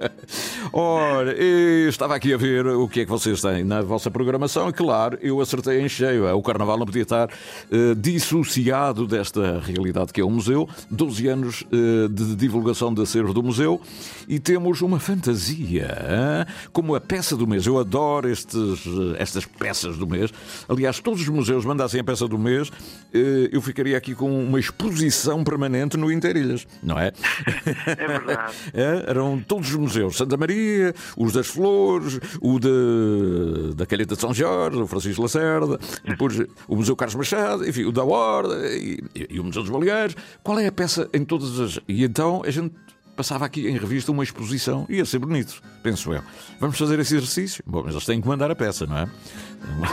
[0.71, 4.69] Ora, eu estava aqui a ver o que é que vocês têm na vossa programação
[4.69, 6.25] e, claro, eu acertei em cheio.
[6.33, 10.69] O Carnaval não podia estar eh, dissociado desta realidade que é o museu.
[10.89, 13.81] 12 anos eh, de divulgação de acervo do museu
[14.25, 16.45] e temos uma fantasia hã?
[16.71, 17.67] como a peça do mês.
[17.67, 20.31] Eu adoro estes, eh, estas peças do mês.
[20.69, 22.71] Aliás, todos os museus mandassem a peça do mês,
[23.13, 27.11] eh, eu ficaria aqui com uma exposição permanente no Interilhas, não é?
[27.85, 28.55] É verdade.
[28.73, 30.17] É, eram todos os museus.
[30.17, 35.79] Santa Maria, os das Flores, o de, da Calheta de São Jorge, o Francisco Lacerda,
[36.05, 40.15] depois o Museu Carlos Machado, enfim, o da Horda e, e o Museu dos Baleares.
[40.43, 41.79] Qual é a peça em todas as.
[41.87, 42.73] E então a gente
[43.15, 44.85] passava aqui em revista uma exposição.
[44.89, 46.23] Ia ser bonito, penso eu.
[46.59, 47.63] Vamos fazer esse exercício?
[47.67, 49.09] Bom, mas eles têm que mandar a peça, não é?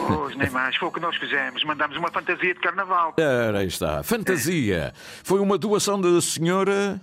[0.07, 0.77] Pois, nem mais.
[0.77, 1.62] Foi o que nós fizemos.
[1.64, 3.14] Mandámos uma fantasia de carnaval.
[3.18, 4.03] Ora, aí está.
[4.03, 4.92] Fantasia.
[5.22, 7.01] Foi uma doação da senhora.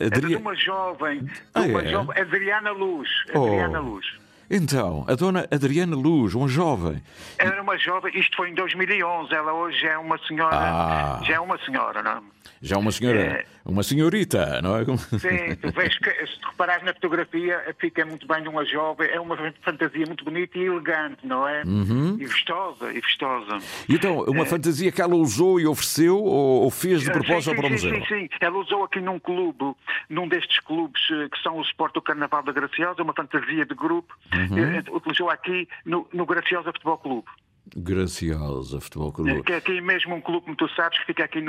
[0.00, 0.38] Era de Adria...
[0.38, 1.88] uma jovem, de Ah, uma é?
[1.88, 3.08] jovem, Adriana Luz.
[3.34, 3.44] Oh.
[3.46, 4.06] Adriana Luz.
[4.50, 7.00] Então, a dona Adriana Luz, uma jovem.
[7.38, 11.20] Era uma jovem, isto foi em 2011, ela hoje é uma senhora, Ah.
[11.22, 12.20] já é uma senhora, não é?
[12.62, 13.44] Já uma senhora, É.
[13.64, 14.84] uma senhorita, não é?
[14.84, 19.18] Sim, tu vês que, se reparares na fotografia, fica muito bem de uma jovem, é
[19.20, 21.62] uma fantasia muito bonita e elegante, não é?
[21.64, 22.16] Uhum.
[22.20, 23.58] E vistosa, e vistosa.
[23.88, 27.56] E então, uma fantasia que ela usou e ofereceu ou, ou fez de propósito sim,
[27.56, 27.94] para o sim, museu?
[28.06, 29.74] Sim, sim, Ela usou aqui num clube,
[30.10, 33.74] num destes clubes eh, que são o Sport do Carnaval da Graciosa, uma fantasia de
[33.74, 34.14] grupo,
[34.50, 34.58] Uhum.
[34.58, 37.28] eh, utilizou aqui no, no Graciosa Futebol Clube.
[37.76, 39.42] Graciosa Futebol Clube.
[39.42, 41.40] Que é aqui mesmo um clube, como tu sabes, que fica aqui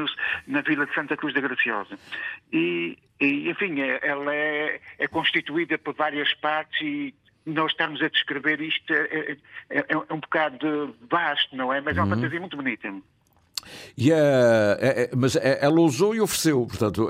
[0.47, 1.97] na Vila de Santa Cruz da Graciosa.
[2.51, 7.13] E, e, enfim, é- ela é, é constituída por várias partes e
[7.45, 9.37] nós estamos a descrever isto é, é-
[9.79, 11.81] é- é um bocado vasto, não é?
[11.81, 12.21] Mas é uma Uhum.
[12.21, 12.93] fantasia muito bonita.
[13.97, 14.15] E a-
[14.79, 17.09] é- é- mas ela usou e ofereceu, portanto,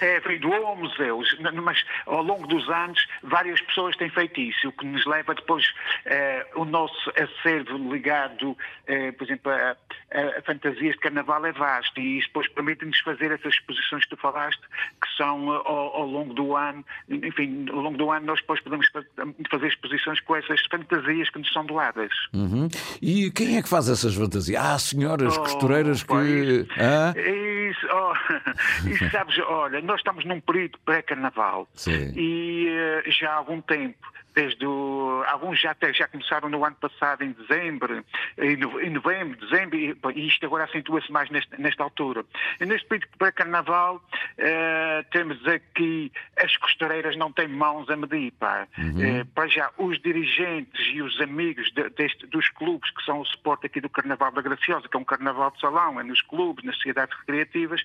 [0.00, 1.20] é, foi doou ao museu,
[1.62, 5.64] mas ao longo dos anos várias pessoas têm feito isso, o que nos leva depois
[6.06, 9.76] eh, o nosso acervo ligado, eh, por exemplo, a,
[10.12, 14.10] a- a fantasias de carnaval é vasto e isso depois permite-nos fazer essas exposições que
[14.10, 18.26] tu falaste, que são eh, ao, ao longo do ano, enfim, ao longo do ano
[18.26, 19.02] nós depois podemos fa-
[19.50, 22.10] fazer exposições com essas fantasias que nos são doadas.
[22.32, 22.68] uhum.
[23.00, 24.62] E quem é que faz essas fantasias?
[24.62, 26.08] Ah, senhoras Oh, costureiras que.
[26.08, 26.66] pois.
[26.78, 27.14] Hã?
[27.16, 31.68] E isso, oh, isso sabes, olha, nós estamos num período pré-carnaval
[32.16, 32.68] e
[33.06, 37.22] uh, já há algum tempo desde o, alguns já, até, já começaram no ano passado,
[37.22, 38.04] em dezembro,
[38.38, 42.24] em novembro, dezembro, e, isto agora acentua-se mais nesta, nesta altura.
[42.60, 48.32] E neste período para carnaval, uh, temos aqui as costureiras não têm mãos a medir,
[48.32, 48.66] pá.
[48.76, 49.20] Uhum.
[49.20, 53.24] Uh, para já, os dirigentes e os amigos de, deste, dos clubes que são o
[53.24, 56.64] suporte aqui do Carnaval da Graciosa, que é um carnaval de salão, é nos clubes,
[56.64, 57.84] nas sociedades recreativas,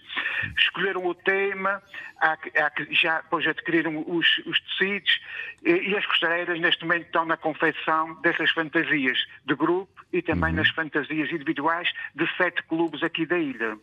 [0.57, 1.81] escolheram o tema,
[2.19, 5.19] há, há, já depois adquiriram os, os tecidos
[5.63, 10.51] e, e as costureiras neste momento estão na confecção dessas fantasias de grupo e também
[10.51, 10.57] uhum.
[10.57, 13.77] nas fantasias individuais de sete clubes aqui da ilha.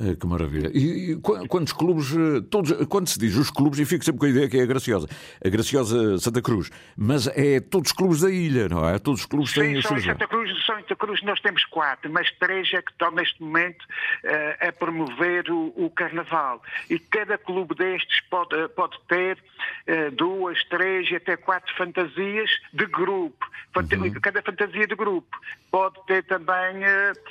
[0.00, 0.70] É, que maravilha.
[0.72, 4.26] E, e, quantos clubes, eh, todos, quando se diz os clubes, e fico sempre com
[4.26, 5.08] a ideia que é a Graciosa,
[5.44, 8.98] a Graciosa Santa Cruz, mas é todos os clubes da ilha, não é?
[8.98, 11.64] Todos os clubes Sim, têm só em Santa Cruz, só em Santa Cruz nós temos
[11.64, 16.62] quatro, mas três é que estão neste momento uh, a promover o, o, Carnaval.
[16.88, 22.50] E cada clube destes pode, uh, pode ter uh, duas, três e até quatro fantasias
[22.72, 23.46] de grupo.
[23.76, 24.12] Uhum.
[24.20, 25.38] Cada fantasia de grupo
[25.70, 26.80] pode ter também,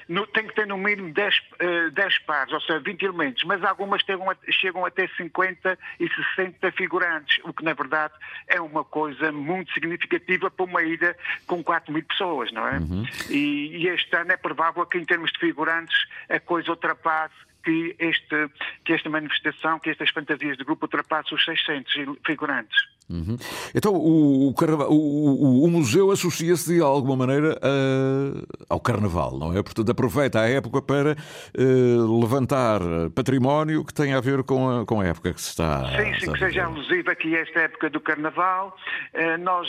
[0.07, 3.63] no, tem que ter no mínimo 10, uh, 10 pares ou seja, 20 elementos, mas
[3.63, 8.13] algumas chegam, a, chegam até 50 e 60 figurantes, o que na verdade
[8.47, 12.77] é uma coisa muito significativa para uma ilha com 4 mil pessoas, não é?
[12.77, 13.05] Uhum.
[13.29, 15.97] E, e este ano é provável que em termos de figurantes
[16.29, 18.49] a coisa ultrapasse que, este,
[18.85, 22.96] que esta manifestação, que estas fantasias de grupo ultrapasse os 600 figurantes.
[23.09, 23.37] Uhum.
[23.73, 24.53] Então, o, o,
[24.89, 29.63] o, o museu associa-se de alguma maneira a, ao carnaval, não é?
[29.63, 32.81] Portanto, aproveita a época para uh, levantar
[33.15, 35.85] património que tem a ver com a, com a época que se está.
[35.95, 38.75] Sim, sim, que seja alusiva aqui esta época do carnaval.
[39.13, 39.67] Uh, nós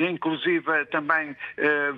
[0.00, 1.36] Inclusive, também uh,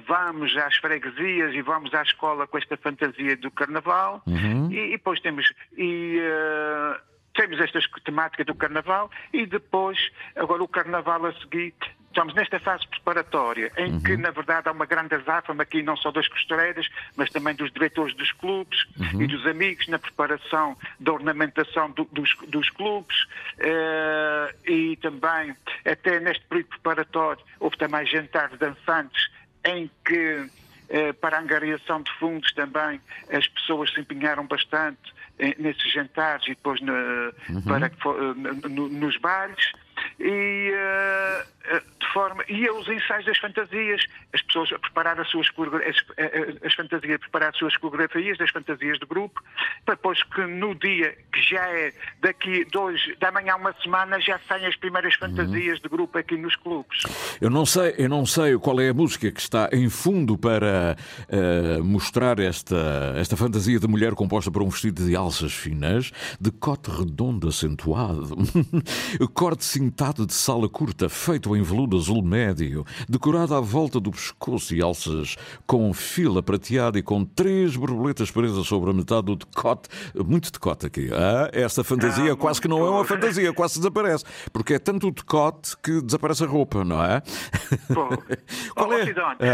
[0.08, 4.22] vamos às freguesias e vamos à escola com esta fantasia do carnaval.
[4.26, 4.72] Uhum.
[4.72, 5.52] E, e, depois temos.
[5.76, 11.74] E, uh, temos esta temática do Carnaval e depois, agora o Carnaval a seguir,
[12.10, 14.02] estamos nesta fase preparatória, em uhum.
[14.02, 17.72] que, na verdade, há uma grande azáfama aqui, não só das costureiras, mas também dos
[17.72, 19.22] diretores dos clubes uhum.
[19.22, 23.16] e dos amigos na preparação da ornamentação do, dos, dos, clubes
[23.58, 29.30] uh, e também, até neste período preparatório, houve também jantares dançantes
[29.64, 30.50] em que,
[30.90, 35.19] uh, para a angariação de fundos também, as pessoas se empenharam bastante
[35.59, 37.62] nesses jantares e depois no, uhum.
[37.62, 37.90] para,
[38.68, 39.72] no, nos bares
[40.20, 41.61] e uh,
[41.98, 44.02] de forma e os ensaios das fantasias
[44.35, 48.50] as pessoas a preparar as suas as, as fantasias a preparar as suas coreografias das
[48.50, 49.42] fantasias de grupo
[49.85, 54.20] para depois que no dia que já é daqui dois da manhã a uma semana
[54.20, 55.28] já saem as primeiras uhum.
[55.28, 55.83] fantasias uhum.
[55.83, 57.02] de grupo aqui nos clubes
[57.40, 60.96] eu não sei eu não sei qual é a música que está em fundo para
[61.28, 66.50] uh, mostrar esta esta fantasia de mulher composta por um vestido de alças finas de
[66.50, 68.37] cote redondo acentuado
[69.35, 74.74] corte cintado de sala curta, feito em veludo azul médio, decorado à volta do pescoço
[74.74, 79.88] e alças com fila prateada e com três borboletas presas sobre a metade do decote.
[80.14, 81.08] Muito decote aqui.
[81.12, 84.24] Ah, esta fantasia ah, quase que não é uma fantasia, quase desaparece.
[84.52, 87.20] Porque é tanto o decote que desaparece a roupa, não é?
[87.92, 88.08] Pô.
[88.74, 89.02] Qual oh, é?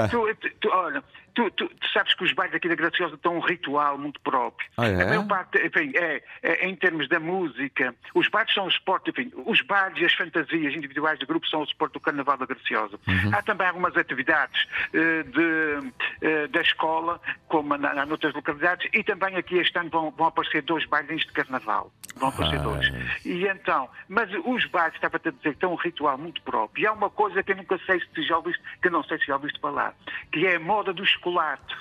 [0.03, 0.09] Ah.
[0.09, 0.19] Tu,
[0.61, 1.03] tu, olha,
[1.37, 4.67] Tu, tu, tu, sabes que os bailes aqui da Graciosa têm um ritual muito próprio.
[4.79, 5.03] Ah, é?
[5.03, 9.11] A maior parte, enfim, é, é, em termos da música, os bailes são o suporte,
[9.11, 12.47] enfim, os bailes e as fantasias individuais de grupo são o suporte do Carnaval da
[12.47, 12.99] Graciosa.
[13.07, 13.35] Uhum.
[13.35, 19.05] Há também algumas atividades uh, de, uh, da escola, como na, na, noutras localidades, e
[19.05, 21.93] também aqui este ano vão, vão aparecer dois bailes de Carnaval.
[22.17, 22.63] Vão aparecer ah.
[22.63, 22.93] dois.
[23.27, 26.83] E então, mas os bailes, estava-te a dizer, têm um ritual muito próprio.
[26.83, 29.27] E há uma coisa que eu nunca sei se já ouviste, que não sei se
[29.27, 29.95] já ouviste falar,
[30.33, 31.75] que é a moda dos chocolate.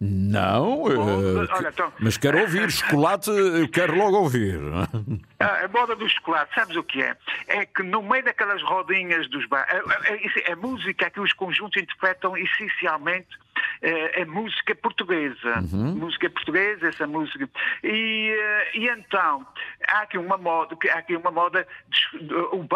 [0.00, 4.60] Não, uh, olha, então, mas quero ouvir chocolate, eu quero logo ouvir.
[5.40, 7.16] A, a moda do chocolate, sabes o que é?
[7.46, 11.80] É que no meio daquelas rodinhas dos bares, a, a, a, música que os conjuntos
[11.80, 13.28] interpretam essencialmente
[13.80, 15.60] é, é música portuguesa.
[15.72, 15.94] Uhum.
[15.94, 17.48] Música portuguesa, essa música.
[17.84, 19.46] E, eh, e então,
[19.86, 21.66] há aqui uma moda, há aqui uma moda,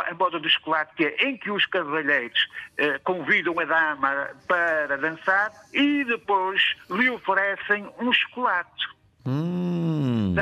[0.07, 2.48] a moda do chocolate, que é em que os cavalheiros
[2.79, 8.91] eh, convidam a dama para dançar e depois lhe oferecem um chocolate.
[9.26, 10.35] Hum.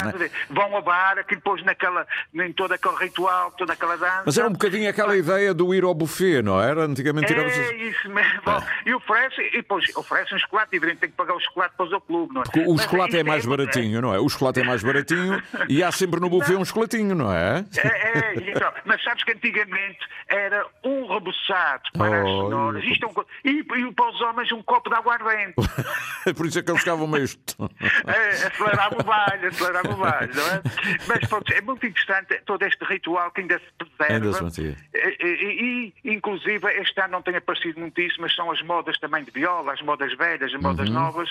[0.50, 4.22] Vão a bar, aquilo depois naquela, em todo aquele ritual, toda aquela dança.
[4.26, 6.84] Mas era um bocadinho aquela ideia do ir ao buffet, não era?
[6.84, 8.42] Antigamente É isso mesmo.
[8.46, 8.88] É.
[8.90, 11.96] E oferece, e depois oferece um chocolate, e evidente tem que pagar o chocolate para
[11.96, 12.44] o clube, não é?
[12.44, 14.18] Porque o Mas chocolate é mais é, baratinho, não é?
[14.18, 16.62] O chocolate é mais baratinho e há sempre no buffet não.
[16.62, 17.64] um chocolatinho, não é?
[17.76, 23.04] É, é então, mas sabes que antigamente era um reboçado para oh, as senhoras isto
[23.04, 25.54] é um, e, e para os homens um copo de aguardente.
[26.36, 27.24] Por isso é que eles ficavam meio.
[28.06, 28.69] é,
[29.04, 30.62] baile, acelerava o baile, não é?
[31.06, 34.14] Mas pronto, é muito interessante todo este ritual que ainda se preserva.
[34.26, 34.76] Ainda se mantém.
[34.94, 39.24] E, e, inclusive, este ano não tem aparecido muito isso, mas são as modas também
[39.24, 40.94] de viola, as modas velhas, as modas Uhum.
[40.94, 41.30] novas,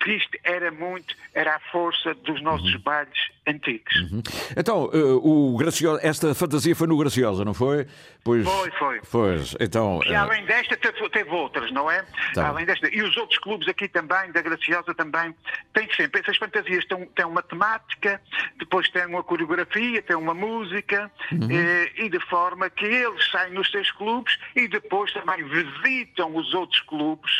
[0.00, 3.94] que isto era muito, era a força dos nossos bailes antigos.
[4.10, 4.22] Uhum.
[4.56, 7.86] Então, eh, o Graciosa, esta fantasia foi no Graciosa, não foi?
[8.24, 9.00] Pois, Foi, foi.
[9.10, 10.00] Pois, então.
[10.06, 12.04] E eh, além desta, teve, teve outras, não é?
[12.34, 12.48] Tá.
[12.48, 12.88] Além desta.
[12.94, 15.34] E os outros clubes aqui também, da Graciosa também,
[15.74, 16.20] têm sempre.
[16.20, 18.20] Essas fantasias têm, têm uma temática,
[18.58, 21.48] depois têm uma coreografia, têm uma música, Uhum.
[21.50, 26.54] eh, e de forma que eles saem nos seus clubes e depois também visitam os
[26.54, 27.32] outros clubes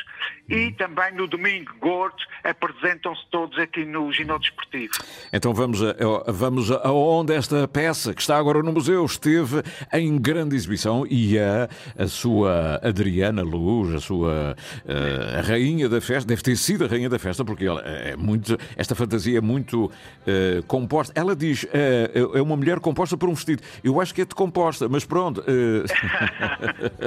[0.50, 0.56] Uhum.
[0.58, 4.92] e também no domingo gordo apresentam-se todos aqui no ginásio desportivo.
[5.32, 5.91] Então vamos, a,
[6.28, 11.68] vamos aonde esta peça, que está agora no museu, esteve em grande exibição e a,
[11.98, 16.88] a sua Adriana Luz, a sua eh, a rainha da festa, deve ter sido a
[16.88, 19.90] rainha da festa, porque ela é muito, esta fantasia é muito
[20.26, 21.12] eh, composta.
[21.18, 23.62] Ela diz, eh, é uma mulher composta por um vestido.
[23.82, 25.42] Eu acho que é de composta, mas pronto.
[25.46, 25.82] eh,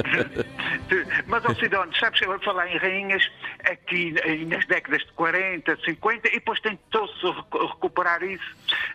[1.28, 3.24] Mas, ó Sidónio, sabes, eu vou falar em rainhas
[3.70, 4.14] aqui
[4.48, 8.44] nas décadas de 40, 50, e depois tentou-se recu- recuperar isso,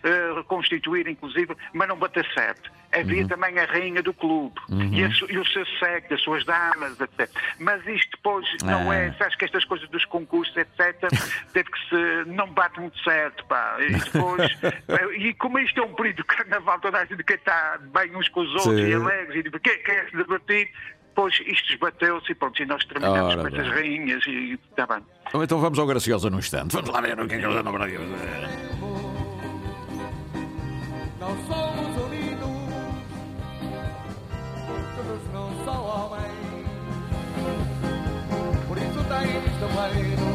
[0.03, 2.71] eh, reconstituir, inclusive, mas não bateu certo.
[2.93, 4.59] Havia também a rainha do clube
[4.91, 7.29] e, a e o seu século, as suas damas, etc.
[7.57, 9.13] Mas isto depois não é, Ah.
[9.17, 11.07] sabes que estas coisas dos concursos, etc.,
[11.53, 12.29] teve que se.
[12.29, 13.77] não bate muito certo, pá.
[13.79, 14.51] E depois.
[14.89, 18.13] eh, e como isto é um período de carnaval, toda a gente quer estar bem
[18.13, 18.89] uns com os outros Sim.
[18.89, 20.69] e alegres e quer, quer se divertir.
[21.15, 25.05] Pois isto esbateu-se e pronto, e nós terminamos Ora com essas rainhas e está bem.
[25.43, 26.73] então vamos ao Graciosa num instante.
[26.73, 27.97] Vamos lá ver o que é que eles andam para aqui.
[31.21, 32.49] Não somos unidos,
[35.05, 36.31] porque não são homens.
[38.67, 40.30] Por isso tens também reforçar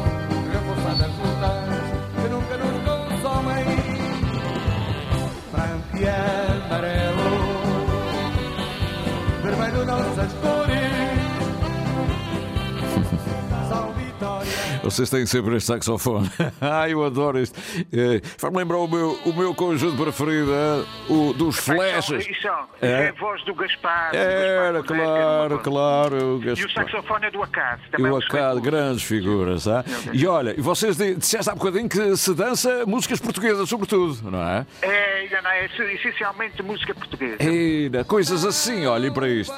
[14.87, 16.29] Vocês têm sempre este saxofone.
[16.61, 17.59] ah, eu adoro este.
[17.91, 22.25] Eh, Faz-me lembrar o meu, o meu conjunto preferido, eh, o dos flashes.
[22.27, 22.47] Isso,
[22.81, 23.05] É.
[23.05, 24.11] é a voz do Gaspar.
[24.11, 25.63] do Era, Gaspar era uma claro, voz.
[25.63, 26.15] claro.
[26.15, 26.85] o E o Gaspar.
[26.89, 27.81] saxofone é do Acaso.
[27.87, 28.61] E Também o é espetáculo.
[28.61, 29.83] grandes figuras, ah?
[30.13, 34.41] E olha, e vocês di- disseste há bocadinho que se dança músicas portuguesas, sobretudo, não
[34.41, 34.65] é?
[34.81, 37.37] É, ainda não, é essencialmente música portuguesa.
[37.43, 39.53] Eira, coisas assim, olhem para isto.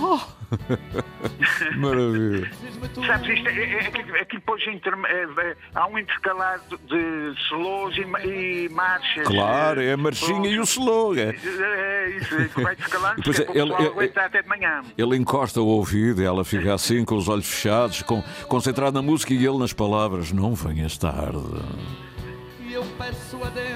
[1.76, 2.50] Maravilha.
[3.06, 3.86] Sabes, isto é, é, é,
[4.22, 9.26] aqui- depois interme- é, é, há um intercalado de slows e, e marchas.
[9.26, 11.14] Claro, é a marchinha e o slow.
[11.16, 11.34] É.
[11.34, 14.82] É isso, é que vai intercalando, Depois porque é, ele- até de manhã.
[14.96, 19.02] Ele encosta o ouvido e ela fica assim, com os olhos fechados, com, concentrado na
[19.02, 21.38] música e ele nas palavras: Não venhas tarde.
[22.66, 23.69] E eu peço a Deus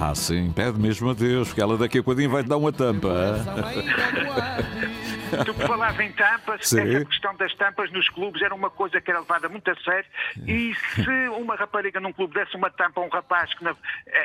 [0.00, 2.72] Ah, sim, pede mesmo a Deus, porque ela daqui a bocadinho vai te dar uma
[2.72, 3.08] tampa.
[3.08, 5.44] ah.
[5.44, 6.80] Tu que falavas em tampas, Sim.
[6.80, 10.08] essa questão das tampas nos clubes era uma coisa que era levada muito a sério.
[10.46, 13.76] E se uma rapariga num clube desse uma tampa a um rapaz que não-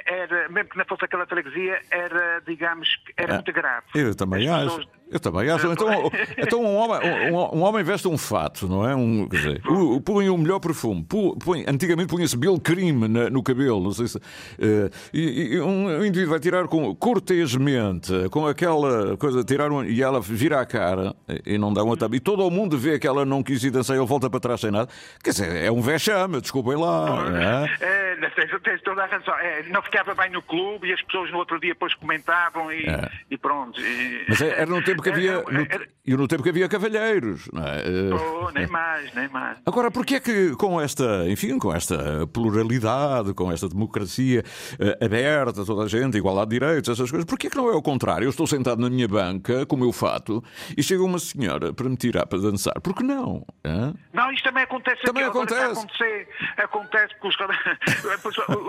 [0.06, 3.86] era, mesmo que não fosse aquela freguesia, era, digamos, era muito grave.
[3.96, 4.78] Eu também As acho.
[4.78, 5.68] pessoas- Eu também acho.
[5.72, 5.88] Então,
[6.38, 7.00] então um, homem,
[7.32, 8.96] um, um homem veste um fato, não é?
[8.96, 11.06] Um, quer dizer, o- põe o melhor perfume.
[11.44, 14.20] Põe, antigamente punha-se Bill Cream na- no cabelo, não sei se.
[14.60, 20.02] eh, e, e um indivíduo vai tirar com, cortesmente, com aquela coisa, tirar um, e
[20.02, 22.16] ela vira a cara e não dá uma tapa.
[22.16, 24.40] E todo o mundo vê que ela não quis ir dançar e ele volta para
[24.40, 24.90] trás sem nada.
[25.24, 27.68] Quer dizer, é um vexame, desculpem lá.
[27.82, 27.86] é?
[27.86, 29.34] É, tens, tens toda a razão.
[29.40, 32.86] É, não ficava bem no clube e as pessoas no outro dia depois comentavam e,
[32.86, 33.10] É.
[33.32, 33.80] e pronto.
[33.80, 35.42] E- Mas é- era no tempo que havia.
[35.44, 37.48] No- era- E no tempo que havia cavalheiros.
[37.54, 37.80] Não é?
[37.82, 39.58] Eh, Oh, nem mais, nem mais.
[39.66, 44.44] Agora, porquê é que com esta, enfim, com esta pluralidade, com esta democracia
[44.80, 47.74] eh, aberta, toda a gente, igualdade de direitos, essas coisas, porquê é que não é
[47.76, 48.26] o contrário?
[48.26, 50.44] Eu estou sentado na minha banca, com o meu fato,
[50.76, 52.80] e chega uma senhora para me tirar para dançar.
[52.82, 53.46] Por que não?
[53.64, 53.94] Hã?
[54.14, 55.38] Não, isto também acontece Também aqui.
[55.38, 55.64] Acontece.
[55.64, 56.28] acontecer.
[56.58, 57.38] Acontece porque os,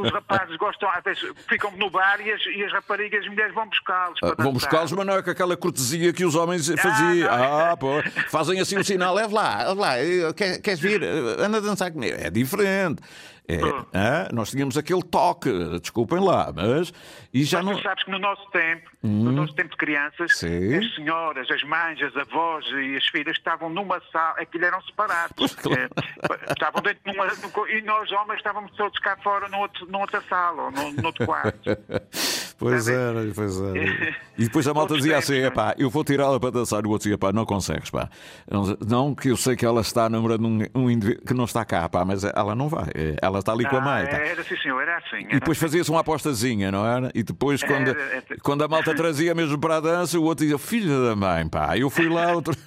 [0.03, 3.31] os rapazes gostam, às vezes ficam no bar e as, e as raparigas e as
[3.33, 4.18] mulheres vão buscá-los.
[4.22, 7.31] Ah, Vão buscá-los, mas não é com aquela cortesia que os homens faziam.
[7.37, 7.70] não.
[7.70, 11.03] Ah, pô, fazem assim um sinal, leve lá, leve lá, eh, quer- queres vir?
[11.03, 12.16] Eh, Anda a dançar comigo.
[12.18, 13.03] É diferente.
[13.48, 13.57] É,
[13.92, 14.29] hã?
[14.33, 15.50] nós tínhamos aquele toque,
[15.81, 16.92] desculpem lá, mas.
[17.35, 17.76] E já Mas não.
[17.81, 20.76] Tu sabes que no nosso tempo, no nosso tempo de crianças, Sim.
[20.76, 25.56] as senhoras, as mães, as avós e as filhas estavam numa sala, aquilo eram separados.
[25.70, 27.27] É, estavam dentro de uma.
[27.70, 31.06] E nós, homens, estávamos todos cá fora, num outro, numa outra sala ou num, num
[31.06, 31.58] outro quarto.
[32.60, 34.20] Pois era, pois era.
[34.37, 36.83] E depois a malta dizia assim: epá, eu vou tirá-la para dançar.
[36.83, 38.08] E o outro dizia: pá, não consegues, pá.
[38.50, 41.64] Não, não, que eu sei que ela está namorando um, um indivíduo que não está
[41.64, 42.85] cá, pá, mas ela não vai.
[43.20, 44.06] Ela está ali com a mãe.
[44.06, 44.18] Tá.
[44.18, 45.25] Era assim, senhor, era assim.
[45.25, 47.10] Era E depois fazia-se uma apostazinha, não era?
[47.14, 48.22] E depois, quando, era.
[48.42, 51.76] quando a malta trazia mesmo para a dança, o outro dizia: filha da mãe, pá,
[51.76, 52.32] eu fui lá.
[52.32, 52.54] Outro...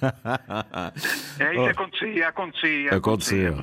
[1.38, 2.94] É, isso acontecia, acontecia.
[2.94, 3.54] Aconteceu.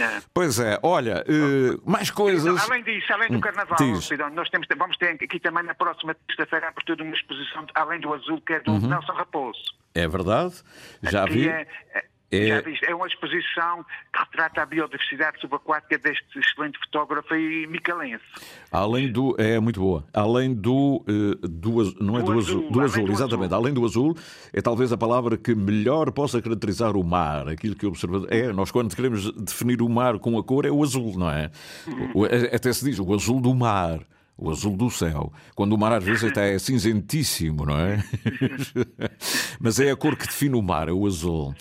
[0.00, 0.20] É.
[0.34, 2.44] Pois é, olha, eh, mais coisas.
[2.52, 4.00] Então, além disso, além do Hum, carnaval.
[4.00, 7.64] Cidão, nós temos, vamos ter aqui também na próxima terça-feira a abertura de uma exposição,
[7.74, 8.88] além do azul, que é do Uhum.
[8.88, 9.60] Nelson Raposo.
[9.94, 10.54] É verdade,
[11.02, 11.48] já que vi.
[11.48, 12.04] É, é-
[12.36, 18.22] É- é uma exposição que retrata a biodiversidade subaquática deste excelente fotógrafo e micalense.
[18.70, 19.34] Além do.
[19.38, 20.04] É muito boa.
[20.14, 21.04] Além do.
[21.06, 22.70] eh, do não é Do do, azul, azul.
[22.70, 23.54] Do além azul, do exatamente.
[23.54, 24.16] Além do azul,
[24.52, 27.48] é talvez a palavra que melhor possa caracterizar o mar.
[27.48, 28.26] Aquilo que observa.
[28.30, 31.50] É, nós quando queremos definir o mar com a cor é o azul, não é?
[32.14, 34.00] O- é- Até se diz o azul do mar.
[34.42, 35.32] O azul do céu.
[35.54, 38.02] Quando o mar às vezes até é cinzentíssimo, não é?
[39.60, 41.54] Mas é a cor que define o mar, é o azul.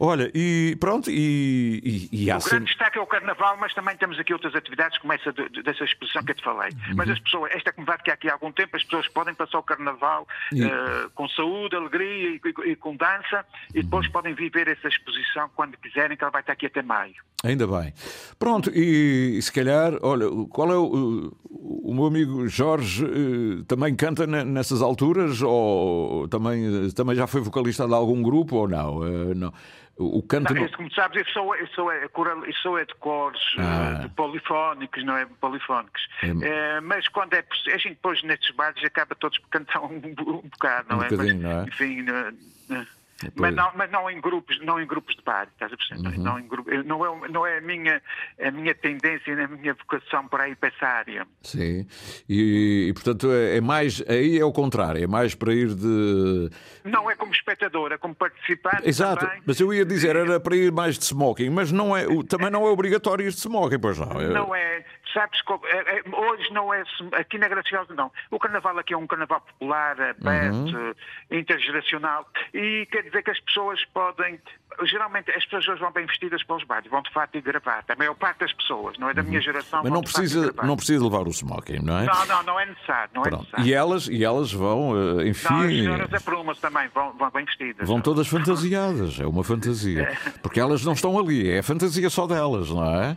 [0.00, 3.96] Olha, e pronto, e, e, e há O grande destaque é o carnaval, mas também
[3.96, 6.70] temos aqui outras atividades, como essa de- de- dessa exposição que eu te falei.
[6.94, 7.12] Mas Uhum.
[7.14, 9.62] as pessoas, esta comunidade que há aqui há algum tempo, as pessoas podem passar o
[9.62, 13.44] carnaval E- eh, com saúde, alegria e, e- e com dança,
[13.74, 13.84] e Uhum.
[13.84, 17.14] depois podem viver essa exposição quando quiserem, que ela vai estar aqui até maio.
[17.44, 17.92] Ainda bem.
[18.38, 24.26] Pronto, e, se calhar, olha, qual é o, o meu amigo Jorge eh, também canta
[24.26, 29.04] ne- nessas alturas ou também, também já foi vocalista de algum grupo ou não?
[29.06, 29.52] Eh, não.
[29.98, 34.00] O canto Não, esse, como sabes, sou, é, coral, eu sou é de cores, Ah.
[34.00, 35.24] eh, de polifónicos, não é?
[35.40, 36.02] Polifónicos.
[36.22, 36.26] É.
[36.28, 37.38] Eh, mas quando é
[37.72, 41.08] a gente depois nestes bares acaba todos por cantar um, um bocado, não Um é?
[41.10, 41.64] mas, não é?
[41.64, 42.32] Enfim, eh,
[42.72, 42.86] eh,
[43.18, 43.32] Pois.
[43.36, 46.16] mas não, mas não em grupos, não em grupos de bar, estás a perceber?
[46.18, 46.22] Uhum.
[46.22, 48.02] Não, em grupo, não é, não é a, minha,
[48.40, 51.26] a minha tendência, a minha vocação para ir para essa área.
[51.42, 51.86] Sim.
[52.28, 54.02] E, e, portanto é, é mais.
[54.06, 56.50] Aí é o contrário, é mais para ir de.
[56.84, 58.86] Não é como espectador, é como participante.
[58.86, 59.42] Exato, também.
[59.46, 62.66] mas eu ia dizer, era para ir mais de smoking, mas não é, também não
[62.66, 64.20] é obrigatório ir de smoking, pois não.
[64.20, 64.84] É- Não é,
[65.16, 68.12] sabes, é- é- hoje não é, aqui na Graciosa não.
[68.30, 70.94] O carnaval aqui é um carnaval popular, aberto, Uhum.
[71.30, 74.38] intergeracional, e quer dizer que as pessoas podem,
[74.84, 77.92] geralmente as pessoas hoje vão bem vestidas para os bares, vão de fato e gravata,
[77.92, 79.78] a maior parte das pessoas, não é da minha geração.
[79.80, 79.84] Uhum.
[79.84, 82.04] Mas vão não precisa, não precisa levar o smoking, não é?
[82.04, 83.66] Não, não, não é necessário, não é necessário.
[83.66, 85.48] E elas, e elas vão, eh, enfim.
[85.54, 87.88] Não, as senhoras aprumas também vão, vão bem vestidas.
[87.88, 90.06] Vão todas fantasiadas, é uma fantasia.
[90.42, 93.16] Porque elas não estão ali, é a fantasia só delas, não é?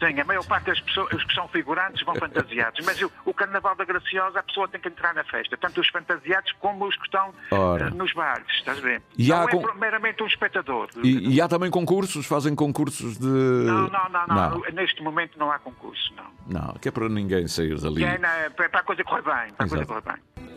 [0.00, 2.84] Sim, a maior parte das pessoas os que são figurantes vão fantasiados.
[2.86, 5.56] Mas o, o Carnaval da Graciosa, a pessoa tem que entrar na festa.
[5.56, 7.86] Tanto os fantasiados como os que estão Ora.
[7.86, 9.02] eh, nos bares, estás a ver?
[9.16, 10.88] E não há é pro- meramente um espectador.
[11.02, 13.26] E, e há também concursos, fazem concursos de.
[13.26, 16.28] Não, não, não, não, Neste momento não há concurso, não.
[16.60, 18.04] Não, que é para ninguém sair dali.
[18.04, 19.52] É na- para para a coisa correr bem.
[19.54, 20.16] Para a coisa correr bem.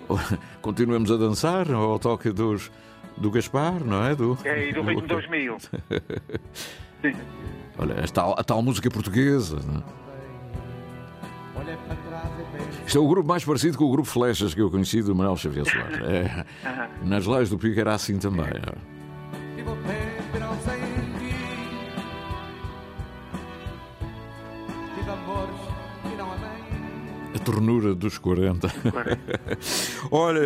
[0.61, 2.71] Continuemos a dançar ao toque dos,
[3.17, 4.13] do Gaspar, não é?
[4.15, 5.57] Do, É, e do ritmo 2000.
[7.01, 7.15] Sim.
[7.77, 9.59] Olha, a tal, a tal música portuguesa.
[9.65, 10.01] não é?
[12.85, 15.37] Isto é o grupo mais parecido com o grupo Flechas que eu conheci do Manuel
[15.37, 15.99] Xavier Soares.
[16.01, 16.45] É,
[17.05, 18.45] nas leis do Pico era assim também.
[18.47, 20.20] é?
[27.41, 28.67] Ternura dos 40.
[30.11, 30.41] Olha,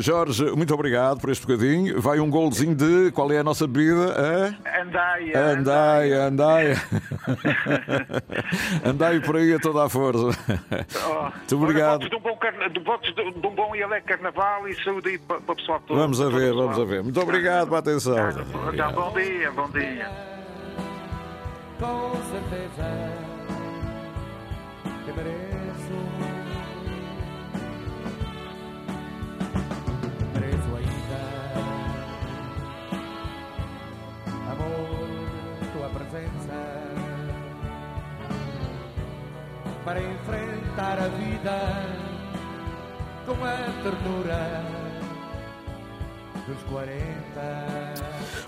[0.00, 2.00] Jorge, muito obrigado por este bocadinho.
[2.00, 3.10] Vai um golzinho de.
[3.12, 4.14] Qual é a nossa bebida?
[4.80, 6.74] Andai, Andai, andai.
[8.84, 10.38] Andai por aí a toda a força.
[11.06, 12.02] Oh, Muito obrigado.
[12.02, 12.68] Olha, votos de um bom, carna...
[12.68, 15.80] de votos de de um bom e alegre carnaval e saúde aí para, o pessoal
[15.86, 15.98] todo.
[15.98, 17.02] Vamos a ver, vamos a ver.
[17.02, 18.16] Muito obrigado pela atenção.
[18.72, 20.10] Então, bom dia, bom dia.
[21.80, 23.34] Com certeza
[25.04, 25.12] que.
[25.12, 25.53] Mereço
[39.84, 41.58] para enfrentar a vida
[43.26, 44.93] com a ternura
[46.46, 47.94] dos 40.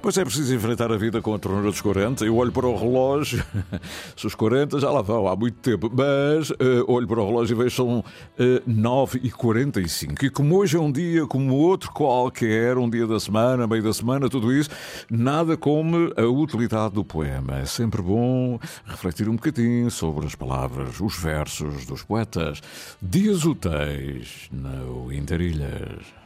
[0.03, 2.24] Pois é preciso enfrentar a vida com a ternura dos 40.
[2.24, 3.44] Eu olho para o relógio,
[4.16, 7.55] se os 40 já lá vão há muito tempo, mas eh, olho para o relógio
[7.55, 8.05] e vejo são
[8.38, 10.22] eh, 9h45.
[10.24, 13.92] E como hoje é um dia como outro qualquer, um dia da semana, meio da
[13.92, 14.70] semana, tudo isso,
[15.11, 17.59] nada como a utilidade do poema.
[17.59, 22.61] É sempre bom refletir um bocadinho sobre as palavras, os versos dos poetas.
[23.01, 26.26] Dias úteis no Interilhas.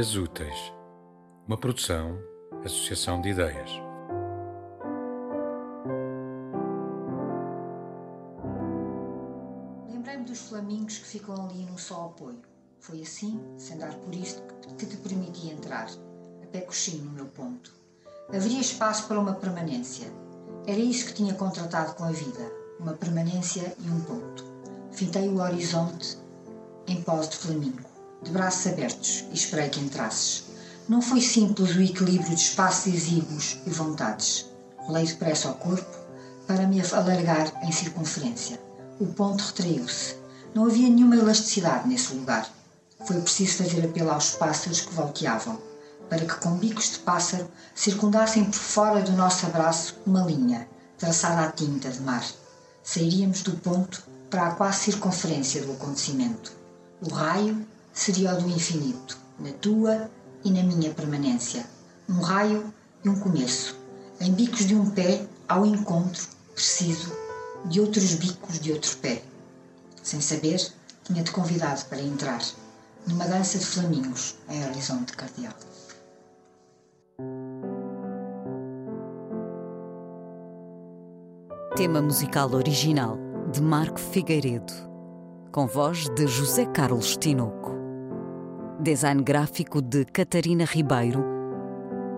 [0.00, 0.72] Dias Úteis,
[1.46, 2.18] uma produção,
[2.64, 3.70] associação de ideias.
[9.86, 12.40] Lembrei-me dos flamingos que ficam ali num só apoio.
[12.78, 14.42] Foi assim, sem dar por isto,
[14.78, 15.90] que te permiti entrar,
[16.42, 17.70] a pé coxinho no meu ponto.
[18.30, 20.10] Haveria espaço para uma permanência.
[20.66, 24.46] Era isso que tinha contratado com a vida, uma permanência e um ponto.
[24.92, 26.16] Fintei o horizonte
[26.86, 27.89] em pós de flamingo,
[28.22, 30.44] de braços abertos, e esperei que entrasses.
[30.88, 34.46] Não foi simples o equilíbrio de espaços exíguos e vontades.
[34.78, 35.98] Rolei depressa ao corpo
[36.46, 38.60] para me alargar em circunferência.
[38.98, 40.16] O ponto retraiu-se.
[40.52, 42.50] Não havia nenhuma elasticidade nesse lugar.
[43.06, 45.58] Foi preciso fazer apelo aos pássaros que volteavam,
[46.08, 50.68] para que com bicos de pássaro circundassem por fora do nosso abraço uma linha,
[50.98, 52.24] traçada à tinta de mar.
[52.82, 56.52] Sairíamos do ponto para a quase circunferência do acontecimento.
[57.00, 57.64] O raio
[58.00, 60.10] seria o do infinito, na tua
[60.42, 61.66] e na minha permanência.
[62.08, 62.72] Um raio
[63.04, 63.78] e um começo,
[64.18, 67.14] em bicos de um pé ao encontro, preciso,
[67.66, 69.22] de outros bicos de outro pé.
[70.02, 70.72] Sem saber,
[71.04, 72.40] tinha-te convidado para entrar
[73.06, 75.52] numa dança de flamingos em horizonte cardeal.
[81.76, 83.18] Tema musical original
[83.52, 84.72] de Marco Figueiredo,
[85.52, 87.69] com voz de José Carlos Tinoco.
[88.82, 91.22] Design gráfico de Catarina Ribeiro.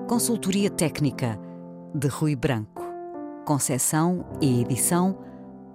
[0.09, 1.37] Consultoria técnica
[1.93, 2.85] de Rui Branco.
[3.45, 5.19] Concessão e edição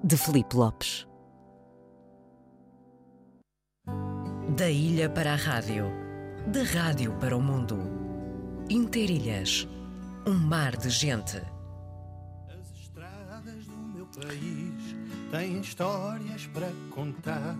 [0.02, 1.06] de Felipe Lopes.
[4.56, 5.92] Da ilha para a rádio,
[6.48, 7.78] da rádio para o mundo.
[8.70, 9.68] Interilhas,
[10.26, 11.42] um mar de gente.
[12.48, 14.77] As estradas do meu país
[15.32, 17.56] têm histórias para contar.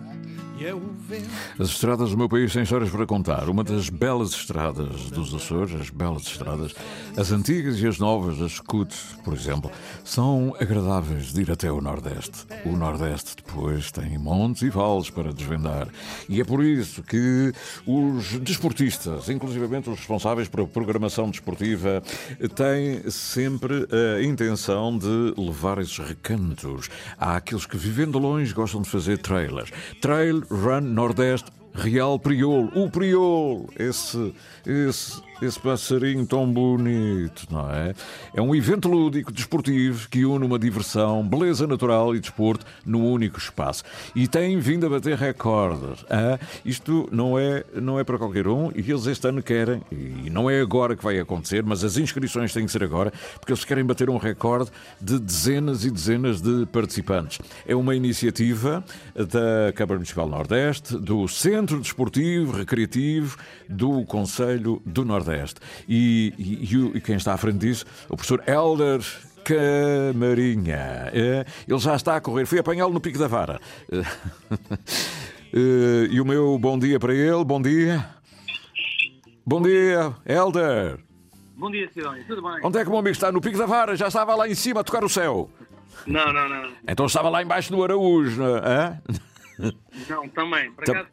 [1.58, 3.48] As estradas do meu país têm histórias para contar.
[3.48, 6.74] Uma das belas estradas dos Açores, as belas estradas,
[7.16, 8.94] as antigas e as novas, as Scoot,
[9.24, 9.70] por exemplo,
[10.04, 12.46] são agradáveis de ir até o Nordeste.
[12.64, 15.88] O Nordeste depois tem montes e vales para desvendar.
[16.28, 17.52] E é por isso que
[17.86, 22.02] os desportistas, inclusivamente os responsáveis pela programação desportiva,
[22.54, 23.86] têm sempre
[24.18, 29.70] a intenção de levar esses recantos àqueles que, vivendo longe, gostam de fazer trailers.
[30.00, 34.34] Trail Run Nordeste Real Priolo, o Priolo, esse,
[34.66, 37.94] esse, esse passarinho tão bonito, não é?
[38.34, 43.38] É um evento lúdico desportivo que une uma diversão, beleza natural e desporto num único
[43.38, 43.84] espaço.
[44.14, 46.04] E tem vindo a bater recordes.
[46.10, 50.28] Ah, isto não é, não é para qualquer um e eles este ano querem, e
[50.30, 53.64] não é agora que vai acontecer, mas as inscrições têm que ser agora, porque eles
[53.64, 54.70] querem bater um recorde
[55.00, 57.38] de dezenas e dezenas de participantes.
[57.66, 58.84] É uma iniciativa
[59.14, 63.36] da Câmara Municipal Nordeste, do Centro Desportivo Recreativo
[63.68, 65.27] do Conselho do Nordeste.
[65.88, 69.00] E, e, e quem está à frente disso, o professor Helder
[69.44, 71.10] Camarinha.
[71.12, 72.46] É, ele já está a correr.
[72.46, 73.60] Fui apanhá-lo no pico da vara.
[75.50, 77.42] E o meu bom dia para ele.
[77.42, 78.06] Bom dia.
[79.46, 80.98] Bom dia, Helder.
[81.56, 82.22] Bom dia, Sidónio.
[82.26, 82.60] Tudo bem?
[82.62, 83.32] Onde é que o meu amigo está?
[83.32, 83.96] No pico da vara?
[83.96, 85.50] Já estava lá em cima a tocar o céu.
[86.06, 86.70] Não, não, não.
[86.86, 89.00] Então estava lá embaixo no Araújo, não é?
[90.08, 90.70] Não, também.
[90.72, 91.08] Por acaso,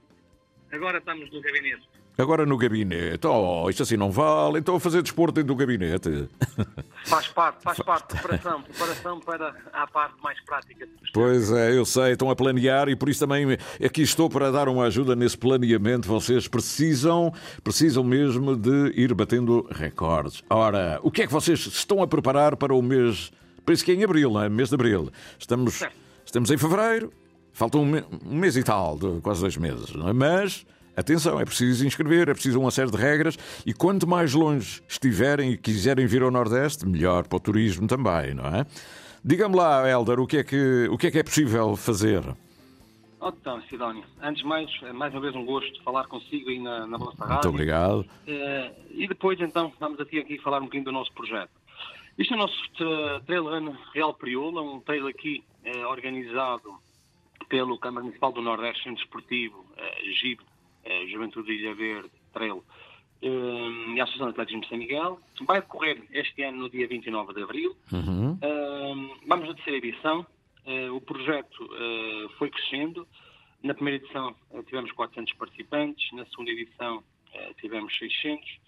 [0.71, 1.81] agora estamos no gabinete.
[2.17, 3.27] Agora no gabinete.
[3.27, 4.59] Oh, isto assim não vale.
[4.59, 6.29] Então fazer desporto dentro do gabinete.
[7.05, 8.07] Faz parte, faz parte.
[8.07, 10.87] Preparação, preparação para a parte mais prática.
[11.13, 12.13] Pois é, eu sei.
[12.13, 13.45] Estão a planear e por isso também
[13.83, 16.07] aqui estou para dar uma ajuda nesse planeamento.
[16.07, 17.31] Vocês precisam,
[17.63, 20.41] precisam mesmo de ir batendo recordes.
[20.49, 23.31] Ora, o que é que vocês estão a preparar para o mês...
[23.63, 24.49] Por isso que é em abril, não é?
[24.49, 25.11] Mês de abril.
[25.37, 25.83] Estamos,
[26.25, 27.13] estamos em fevereiro.
[27.53, 29.93] Falta um, um mês e tal, quase dois meses.
[29.93, 30.13] Não é?
[30.13, 30.65] Mas...
[30.95, 35.51] Atenção, é preciso inscrever, é preciso uma série de regras e quanto mais longe estiverem
[35.51, 38.65] e quiserem vir ao Nordeste, melhor para o turismo também, não é?
[39.23, 42.23] Diga-me lá, Helder, o que é que, o que, é, que é possível fazer?
[43.21, 46.85] Então, Sidónio, antes de mais, é mais uma vez um gosto falar consigo aí na,
[46.85, 47.33] na vossa rádio.
[47.33, 47.99] Muito obrigado.
[48.01, 51.49] Uh, e depois, então, vamos aqui, aqui falar um bocadinho do nosso projeto.
[52.17, 56.75] Isto é o nosso uh, Trail Run Real Priola, um trail aqui uh, organizado
[57.49, 60.41] pelo Câmara Municipal do Nordeste Centro Esportivo, uh, GIB,
[60.85, 65.19] uh, Juventude de Ilha Verde, Trail, uh, e a Associação de Atletismo de São Miguel.
[65.45, 67.75] Vai decorrer este ano no dia 29 de abril.
[67.91, 68.33] Uhum.
[68.33, 70.25] Uh, vamos na terceira edição.
[70.93, 71.69] o projeto
[72.37, 73.07] foi crescendo.
[73.61, 74.35] Na primeira edição
[74.67, 77.03] tivemos 400 participantes, na segunda edição
[77.57, 78.59] tivemos 600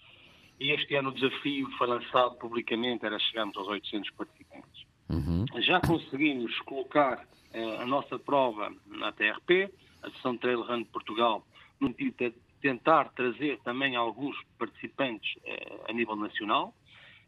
[0.60, 4.86] e este ano o desafio foi lançado publicamente, era chegarmos aos 800 participantes.
[5.08, 5.46] Uhum.
[5.62, 7.26] Já conseguimos colocar
[7.80, 9.70] a nossa prova na TRP,
[10.02, 11.44] a Associação Trail Run de Portugal,
[11.80, 16.74] no dia tentar trazer também alguns participantes eh, a nível nacional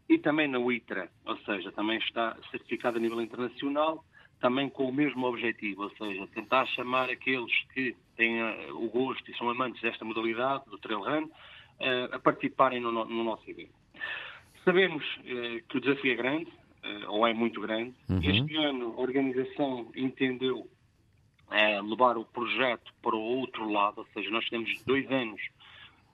[0.09, 4.05] e também na UITRA, ou seja, também está certificado a nível internacional,
[4.40, 9.30] também com o mesmo objetivo, ou seja, tentar chamar aqueles que têm uh, o gosto
[9.30, 13.74] e são amantes desta modalidade, do trail run, uh, a participarem no, no, nosso evento.
[14.64, 15.05] Sabemos
[15.68, 16.53] que o desafio é grande,
[17.09, 17.94] ou é muito grande.
[18.11, 18.20] Uhum.
[18.22, 20.68] Este ano a organização entendeu
[21.82, 25.40] levar o projeto para o outro lado, ou seja, nós temos dois anos,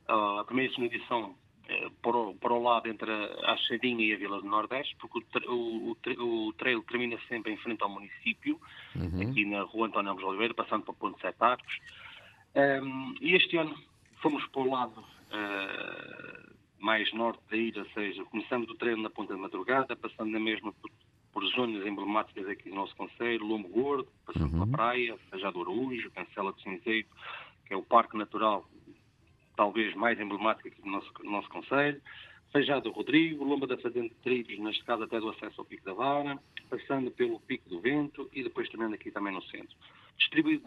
[0.09, 1.35] a primeira e segunda edição
[1.69, 5.19] eh, para o, para o lado entre a Achadinha e a Vila do Nordeste, porque
[5.49, 8.61] o, o, o trail termina sempre em frente ao município,
[8.95, 9.21] uhum.
[9.23, 11.79] aqui na rua António Alves Oliveira, passando para o Ponto Sete Arcos.
[12.55, 13.77] Um, e este ano
[14.23, 19.11] fomos para o lado uh, mais norte da ilha, ou seja, começamos o treino na
[19.11, 20.73] Ponta de Madrugada, passando na mesma
[21.37, 24.53] por, zonas emblemáticas aqui do nosso Conselho, Lombo Gordo, passando uhum.
[24.53, 27.07] pela praia, Sajado Araújo, Cancela de Cinzeiro,
[27.67, 28.67] que é o Parque Natural
[29.55, 32.01] talvez mais emblemática aqui do nosso, do nosso Conselho,
[32.53, 35.85] seja do Rodrigo, Lomba da Fazenda de Trilhos, neste caso até do acesso ao Pico
[35.85, 36.39] da Vara,
[36.71, 39.77] passando pelo Pico do Vento e depois também aqui também no centro.
[40.17, 40.67] Distribuído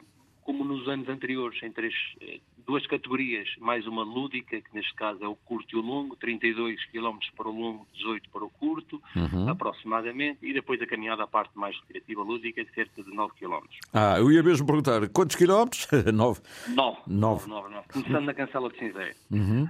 [0.50, 5.24] como nos anos anteriores, em três, eh, duas categorias, mais uma lúdica, que neste caso
[5.24, 9.00] é o curto e o longo, 32 km para o longo, 18 para o curto,
[9.16, 9.48] uhum.
[9.48, 13.60] aproximadamente, e depois a caminhada à parte mais recreativa lúdica, de cerca de 9 km.
[13.94, 15.88] Ah, eu ia mesmo perguntar, quantos quilómetros?
[16.12, 16.42] 9.
[16.70, 17.02] 9.
[17.06, 17.48] 9.
[17.48, 17.88] 9, 9.
[17.94, 19.16] Começando na Cancela de Cinzeiro.
[19.30, 19.70] Uhum.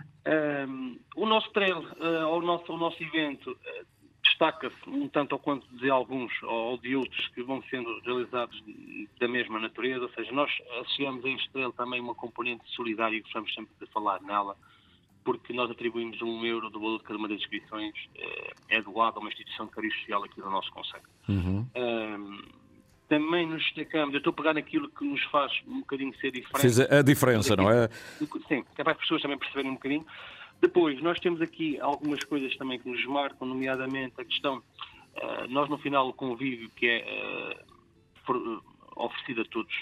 [0.69, 3.98] Um, o nosso trail, uh, o, nosso, o nosso evento, uh,
[4.39, 8.63] destaca-se um tanto ao quanto de alguns ou de outros que vão sendo realizados
[9.19, 13.53] da mesma natureza, ou seja, nós associamos a trail também uma componente solidária e gostamos
[13.53, 14.55] sempre de falar nela,
[15.25, 19.17] porque nós atribuímos um euro do valor de cada uma das inscrições, eh, é doado
[19.17, 21.03] a uma instituição de cariz social aqui do nosso Conselho.
[21.27, 21.67] Uhum.
[21.75, 22.41] Um,
[23.09, 26.61] também nos destacamos, eu estou a pegar naquilo que nos faz um bocadinho ser diferente.
[26.61, 27.89] Fiz a diferença, não é?
[28.47, 30.05] Sim, é para as pessoas também perceberem um bocadinho.
[30.61, 35.69] Depois, nós temos aqui algumas coisas também que nos marcam, nomeadamente a questão, uh, nós
[35.69, 37.55] no final o convívio que é
[38.27, 38.63] uh,
[38.95, 39.73] oferecido a todos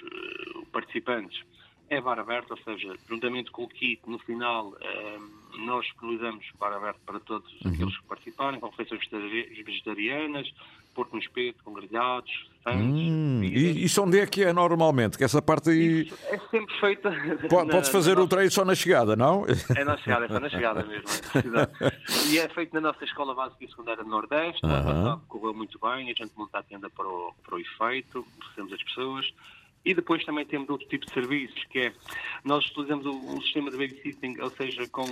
[0.56, 1.42] os participantes
[1.90, 4.76] é bar aberto, ou seja, juntamente com o kit, no final
[5.60, 7.72] nós disponibilizamos bar aberto para todos uhum.
[7.72, 9.02] aqueles que participarem, com refeições
[9.66, 10.54] vegetarianas,
[10.98, 12.32] porco no espeto, com grelhados,
[12.66, 15.16] hum, e isso onde é que é normalmente?
[15.16, 16.08] Que essa parte aí...
[16.08, 17.12] Isso é sempre feita...
[17.48, 19.46] Pode, podes fazer o treino só na chegada, não?
[19.76, 21.08] É na chegada, é só na chegada mesmo.
[21.36, 25.22] É e é feito na nossa Escola Básica e Secundária do Nordeste, uh -huh.
[25.28, 28.84] correu muito bem, a gente monta a tenda para o, para o efeito, recebemos as
[28.84, 29.34] pessoas,
[29.86, 31.94] e depois também temos outro tipo de serviços, que é,
[32.44, 35.06] nós utilizamos um sistema de babysitting, ou seja, com,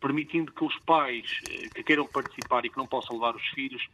[0.00, 3.86] permitindo que os pais eh, que queiram participar e que não possam levar os filhos,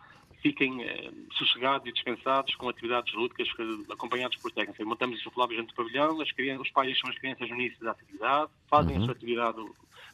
[0.47, 3.49] fiquem eh, sossegados e descansados com atividades lúdicas
[3.91, 4.87] acompanhados por técnicos.
[4.87, 7.91] Montamos lá dentro do pavilhão, as crianças, os pais são as crianças no início da
[7.91, 9.03] atividade, fazem uhum.
[9.03, 9.65] a sua atividade,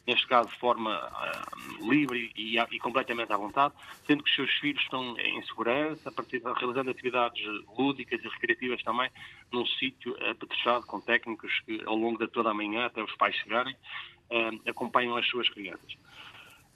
[0.07, 3.75] neste caso, de forma uh, livre e, e, completamente à vontade,
[4.07, 7.43] sendo que os seus filhos estão em segurança, a realizando atividades
[7.77, 9.11] lúdicas e recreativas também,
[9.51, 13.35] num sítio apetrechado com técnicos que, ao longo de toda a manhã, até os pais
[13.35, 15.95] chegarem, uh, acompanham as suas crianças.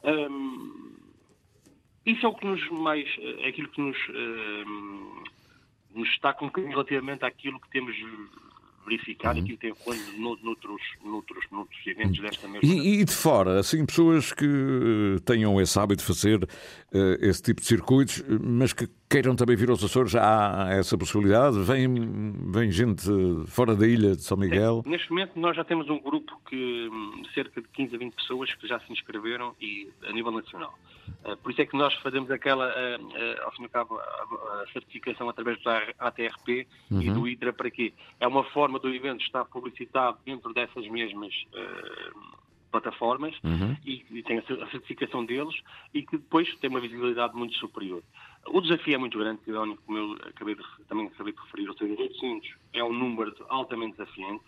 [0.04, 1.07] Um,
[2.08, 5.24] isso é o que nos mais, é aquilo que nos, uh,
[5.94, 7.96] nos destaca um bocadinho relativamente àquilo que temos
[8.88, 9.44] verificado uhum.
[9.44, 12.68] aquilo que tem ocorrido noutros, noutros, noutros eventos desta mesma.
[12.68, 16.48] E, e, de fora, assim, pessoas que eh, tenham esse hábito de fazer uh,
[17.20, 21.60] esse tipo de circuitos, mas que queiram também vir aos Açores, há essa possibilidade?
[21.64, 21.88] Vem,
[22.52, 23.06] vem gente
[23.48, 24.82] fora da ilha de São Miguel?
[24.84, 26.90] Sim, neste momento nós já temos um grupo que
[27.34, 30.78] cerca de 15 a 20 pessoas que já se inscreveram e a nível nacional.
[31.24, 34.00] Eh, por isso é que nós fazemos aquela, eh, eh, ao fim e ao cabo,
[34.00, 37.02] a certificação através da ATRP uhum.
[37.02, 37.94] e do IDRA para quê?
[38.20, 41.34] É uma forma do evento estar publicitado dentro dessas mesmas
[42.72, 43.76] plataformas uhum.
[43.86, 45.56] e, e, tem a certificação deles
[45.94, 48.04] e que depois tem uma visibilidade muito superior.
[48.50, 52.02] O desafio é muito grande, como eu acabei de, também acabei de referir, ou seja,
[52.02, 54.44] 800 é um número altamente desafiante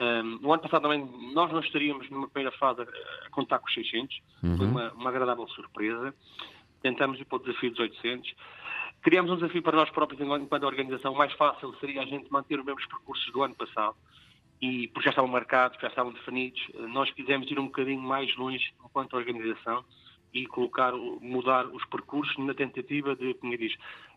[0.00, 3.74] um, o ano passado também nós não estaríamos numa primeira fase a contar com os
[3.74, 4.56] 600, uhum.
[4.56, 6.14] foi uma, uma, agradável surpresa.
[6.80, 8.32] Tentamos ir para o desafio dos 800.
[9.02, 11.12] Criamos um desafio para nós próprios enquanto organização.
[11.12, 13.96] O mais fácil seria a gente manter os mesmos percursos do ano passado,
[14.62, 16.60] e porque já estavam marcados, já estavam definidos.
[16.90, 19.84] Nós quisemos ir um bocadinho mais longe enquanto organização
[20.32, 23.74] e colocar, mudar os percursos na tentativa de, como eu diz,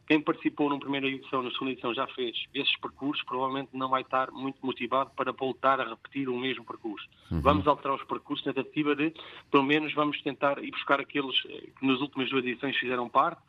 [0.08, 4.02] quem participou na primeira edição, na segunda edição já fez esses percursos, provavelmente não vai
[4.02, 7.08] estar muito motivado para voltar a repetir o mesmo percurso.
[7.32, 7.42] Uhum.
[7.42, 9.14] Vamos alterar os percursos na tentativa de,
[9.50, 13.42] pelo menos, vamos tentar ir buscar aqueles eh, que nas últimas duas edições fizeram parte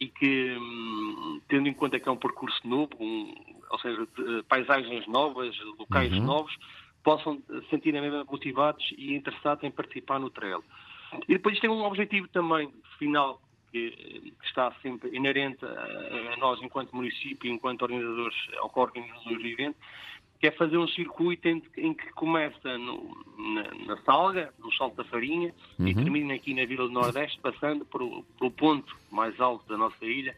[0.00, 3.34] e que, hum, tendo em conta que é um percurso novo, um,
[3.70, 4.08] ou seja,
[4.48, 6.24] paisagens novas, locais uhum.
[6.24, 6.56] novos,
[7.02, 10.62] possam se sentirem mesmo motivados e interessados em participar no trail.
[11.28, 13.40] E depois tem um objetivo também final
[13.70, 13.90] que,
[14.38, 19.76] que está sempre inerente a, a, nós enquanto município, enquanto organizadores, ou co-organizadores do evento,
[20.40, 24.96] que é fazer um circuito em, em que começa no, na, na, Salga, no Salto
[24.96, 25.88] da Farinha, uhum.
[25.88, 30.04] e termina aqui na Vila do Nordeste, passando pelo, pelo ponto mais alto da nossa
[30.04, 30.36] ilha,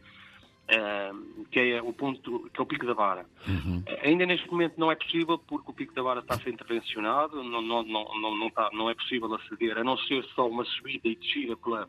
[0.71, 3.25] uh, que é o ponto, que é o Pico da Vara.
[3.47, 3.79] Uhum.
[3.79, 6.51] Uh, ainda neste momento não é possível, porque o Pico da Vara está a ser
[6.51, 10.47] intervencionado, não, não, não, não, não, está, não é possível aceder, a não ser só
[10.47, 11.87] uma subida e descida pela,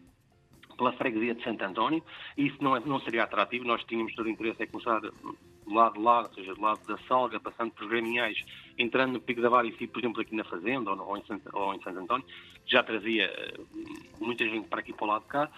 [0.76, 2.02] pela freguesia de Santo António,
[2.36, 5.00] isso não, é, não seria atrativo, nós tínhamos todo o interesse em começar
[5.64, 8.38] do lado de lá, ou seja, do lado da Salga, passando por Gremiais,
[8.78, 11.16] entrando no Pico da Vara e si, por exemplo, aqui na Fazenda ou, no, ou,
[11.16, 12.26] em Santo, ou, em Santo António,
[12.66, 15.50] já trazia uh, muita gente para aqui para o lado de cá.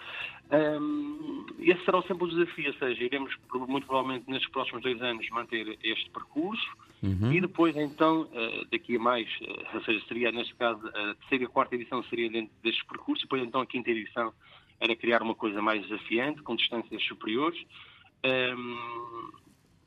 [0.51, 3.35] Um, esse será sempre o desafio, ou seja, iremos
[3.67, 6.67] muito provavelmente nestes próximos dois anos manter este percurso
[7.01, 7.33] uhum.
[7.33, 11.43] e depois então, uh, daqui a mais, uh, ou seja, seria neste caso a terceira
[11.43, 14.31] e a quarta edição seria dentro deste percurso, depois então a quinta edição
[14.79, 17.59] era criar uma coisa mais desafiante, com distâncias superiores.
[18.23, 19.44] Um,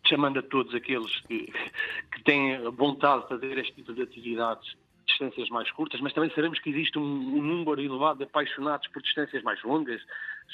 [0.09, 1.53] chamando a todos aqueles que,
[2.13, 6.59] que têm vontade de fazer este tipo de atividades distâncias mais curtas, mas também sabemos
[6.61, 10.01] que existe um, um número elevado de apaixonados por distâncias mais longas,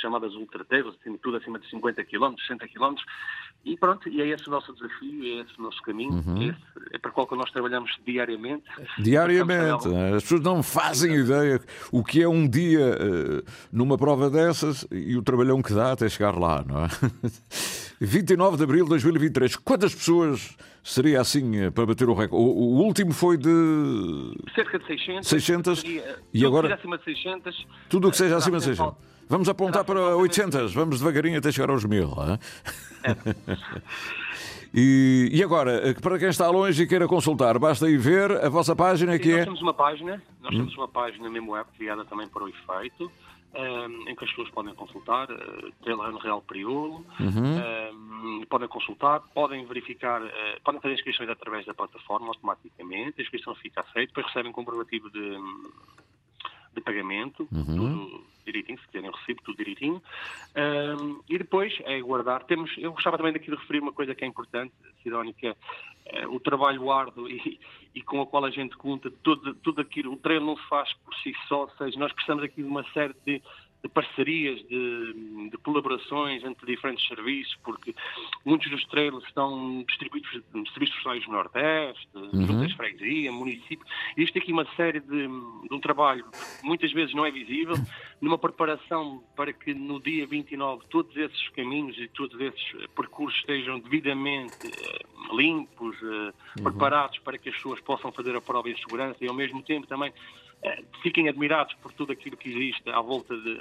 [0.00, 2.94] chamadas ultra-trails, assim, tudo acima de 50 km, 60 km,
[3.64, 6.50] e pronto, e é esse o nosso desafio, é esse o nosso caminho, uhum.
[6.50, 6.56] é,
[6.96, 8.64] é para o qual nós trabalhamos diariamente.
[8.98, 14.86] Diariamente, as pessoas não fazem ideia o que é um dia uh, numa prova dessas
[14.90, 16.88] e o trabalhão que dá até chegar lá, não é?
[18.00, 19.56] 29 de abril de 2023.
[19.56, 22.44] Quantas pessoas seria assim eh, para bater o recorde?
[22.44, 23.50] O, o último foi de.
[24.54, 25.28] Cerca de 600.
[25.28, 25.80] 600.
[25.80, 26.68] Seria, e agora.
[26.68, 27.66] Tudo acima de 600.
[27.88, 29.13] Tudo o que seja acima de 600.
[29.28, 30.74] Vamos apontar para 800.
[30.74, 32.10] Vamos devagarinho até chegar aos 1000.
[33.04, 33.14] É.
[34.76, 38.48] E, e, agora, eh, para quem está longe e queira consultar, basta ir ver a
[38.48, 39.38] vossa página que nós é.
[39.38, 40.58] Nós temos uma página, nós hum.
[40.58, 43.08] temos uma página mesmo web criada também para o efeito
[43.54, 48.40] um, em que as pessoas podem consultar, uh, tem lá no Real Priolo, uhum.
[48.40, 50.30] um, podem consultar, podem verificar, uh,
[50.64, 55.08] podem fazer inscrições através da plataforma automaticamente, a inscrição fica aceita, depois recebem um comprovativo
[55.10, 55.38] de,
[56.74, 57.64] de pagamento, uhum.
[57.64, 58.23] tudo
[58.54, 60.02] direitinho, se quiserem recibo, tudo direitinho.
[60.56, 62.44] Um, e depois é guardar.
[62.44, 66.26] Temos, eu gostava também daqui de referir uma coisa que é importante, Sidónia, que é
[66.26, 67.58] uh, o trabalho árduo e,
[67.94, 70.92] e com o qual a gente conta, tudo, tudo aquilo, o treino não se faz
[71.04, 73.42] por si só, ou seja, nós precisamos aqui de uma série de
[73.84, 77.94] de parcerias, de, de, colaborações entre diferentes serviços, porque
[78.44, 82.46] muitos dos trailers estão distribuídos nos serviços sociais do Nordeste, uhum.
[82.46, 83.86] juntas de freguesia, município.
[84.16, 87.76] Existe aqui uma série de, de, um trabalho que muitas vezes não é visível,
[88.20, 93.78] numa preparação para que no dia 29 todos esses caminhos e todos esses percursos estejam
[93.80, 96.64] devidamente uh, limpos, uh, uhum.
[96.64, 99.86] preparados para que as pessoas possam fazer a prova em segurança e ao mesmo tempo
[99.86, 100.43] também eh,
[101.02, 103.56] fiquem admirados por tudo aquilo que existe à volta de,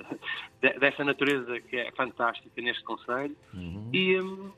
[0.61, 3.35] de, dessa natureza que é fantástica neste Conselho.
[3.53, 3.89] Uhum.
[3.91, 4.51] E, um,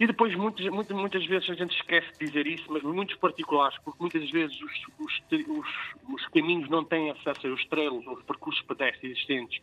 [0.00, 3.78] e depois, muitas, muitas, muitas vezes a gente esquece de dizer isso, mas muitos particulares,
[3.84, 8.22] porque muitas vezes os, os, os, os caminhos não têm acesso aos trails ou os
[8.24, 9.62] percursos pedestres existentes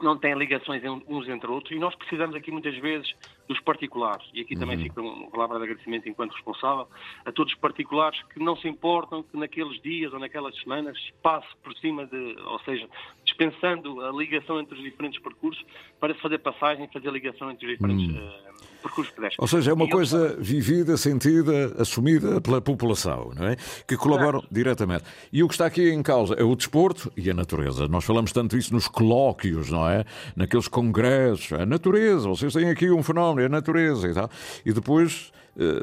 [0.00, 3.12] não têm ligações uns entre outros e nós precisamos aqui muitas vezes
[3.48, 4.26] dos particulares.
[4.32, 4.82] E aqui também uhum.
[4.82, 6.86] fica uma palavra de agradecimento enquanto responsável
[7.24, 11.48] a todos os particulares que não se importam que naqueles dias ou naquelas semanas passe
[11.62, 12.88] por cima de, ou seja,
[13.24, 15.64] dispensando a ligação entre os diferentes percursos
[15.98, 18.28] para se fazer passagem, fazer ligação entre os diferentes uhum.
[18.28, 19.38] uh, percursos pedestres.
[19.38, 20.42] Ou seja, é uma e coisa eu...
[20.42, 23.56] vivida, sentida, assumida pela população, não é?
[23.86, 24.54] Que colaboram Exato.
[24.54, 25.04] diretamente.
[25.32, 27.88] E o que está aqui em causa é o desporto e a natureza.
[27.88, 30.04] Nós falamos tanto isso nos colóquios, não é?
[30.36, 31.52] Naqueles congressos.
[31.52, 34.30] A natureza, vocês têm aqui um fenómeno, é a natureza e tal.
[34.64, 35.32] E depois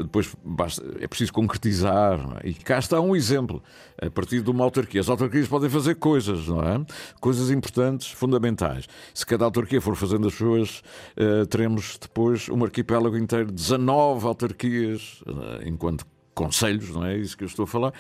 [0.04, 2.20] depois basta, é preciso concretizar.
[2.44, 2.50] É?
[2.50, 3.62] E cá está um exemplo,
[4.02, 5.02] a partir de uma autarquia.
[5.02, 6.86] As autarquias podem fazer coisas, não é?
[7.20, 8.88] Coisas importantes, fundamentais.
[9.14, 10.80] Se cada autarquia for fazendo as suas,
[11.18, 16.06] uh, teremos depois um arquipélago inteiro, 19 autarquias, uh, enquanto
[16.36, 17.94] conselhos, não é isso que eu estou a falar,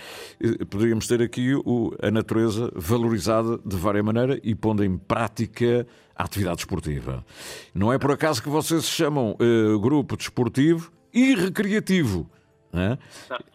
[0.69, 6.23] poderíamos ter aqui o, a natureza valorizada de várias maneiras e pondo em prática a
[6.26, 7.26] atividade esportiva.
[7.73, 12.30] Não é por acaso que vocês se chamam uh, grupo desportivo e recreativo.
[12.74, 12.97] É?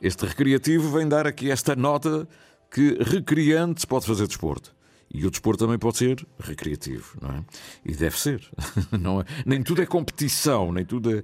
[0.00, 2.26] Este recreativo vem dar aqui esta nota
[2.70, 4.74] que recriante se pode fazer desporto.
[5.12, 7.44] E o desporto também pode ser recreativo, não é?
[7.84, 8.40] E deve ser.
[8.96, 9.24] Não é?
[9.44, 11.22] Nem tudo é competição, nem tudo é,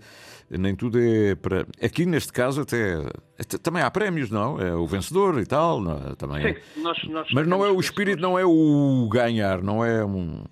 [0.59, 1.65] nem tudo é para.
[1.81, 2.97] Aqui neste caso até,
[3.39, 4.61] até também há prémios, não?
[4.61, 6.17] É o vencedor e tal, não, é?
[6.17, 6.45] também.
[6.45, 6.55] É.
[6.55, 10.43] Sim, nós, nós Mas não é o espírito, não é o ganhar, não é um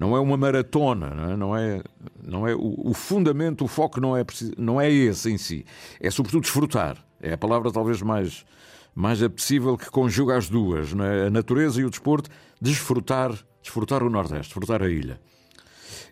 [0.00, 1.82] não é uma maratona, não é, não é,
[2.26, 4.24] não é o, o, fundamento, o foco não é,
[4.56, 5.66] não é esse em si.
[6.00, 6.96] É sobretudo desfrutar.
[7.20, 8.46] É a palavra talvez mais,
[8.94, 11.26] mais apetecível que conjuga as duas, é?
[11.26, 13.30] a natureza e o desporto, desfrutar,
[13.60, 15.20] desfrutar o Nordeste, desfrutar a ilha.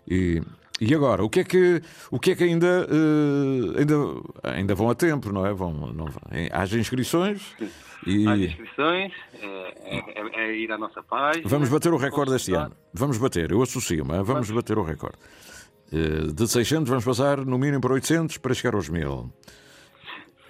[0.07, 0.43] E,
[0.81, 3.95] e agora, o que é que, o que, é que ainda, uh, ainda,
[4.43, 5.53] ainda vão a tempo, não é?
[5.53, 6.07] Vão, não,
[6.53, 7.43] haja inscrições.
[8.07, 8.29] E...
[8.29, 11.49] Há inscrições, é, é, é, ir à nossa página.
[11.49, 12.76] Vamos bater o recorde este ano.
[12.95, 15.18] Vamos bater, eu associo-me, vamos, vamos bater o recorde.
[15.93, 19.33] Uh, de 600 vamos passar no mínimo para 800 para chegar aos 1000.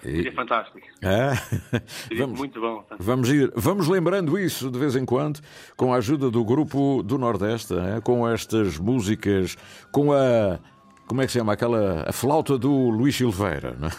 [0.01, 0.79] Seria fantástico.
[1.01, 1.35] É?
[2.07, 2.83] Seria vamos, muito bom.
[2.97, 5.39] Vamos, ir, vamos lembrando isso de vez em quando,
[5.75, 7.99] com a ajuda do grupo do Nordeste, é?
[8.01, 9.57] com estas músicas,
[9.91, 10.59] com a.
[11.05, 11.53] Como é que se chama?
[11.53, 13.75] Aquela a flauta do Luís Silveira.
[13.79, 13.91] Não é?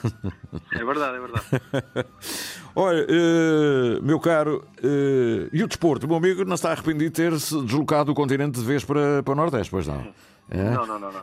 [0.80, 2.06] é verdade, é verdade.
[2.74, 6.06] Olha, uh, meu caro, uh, e o desporto?
[6.06, 9.32] O meu amigo não está arrependido de ter-se deslocado do continente de vez para, para
[9.32, 10.06] o Nordeste, pois não?
[10.48, 10.70] É?
[10.70, 11.22] Não, não, não, não.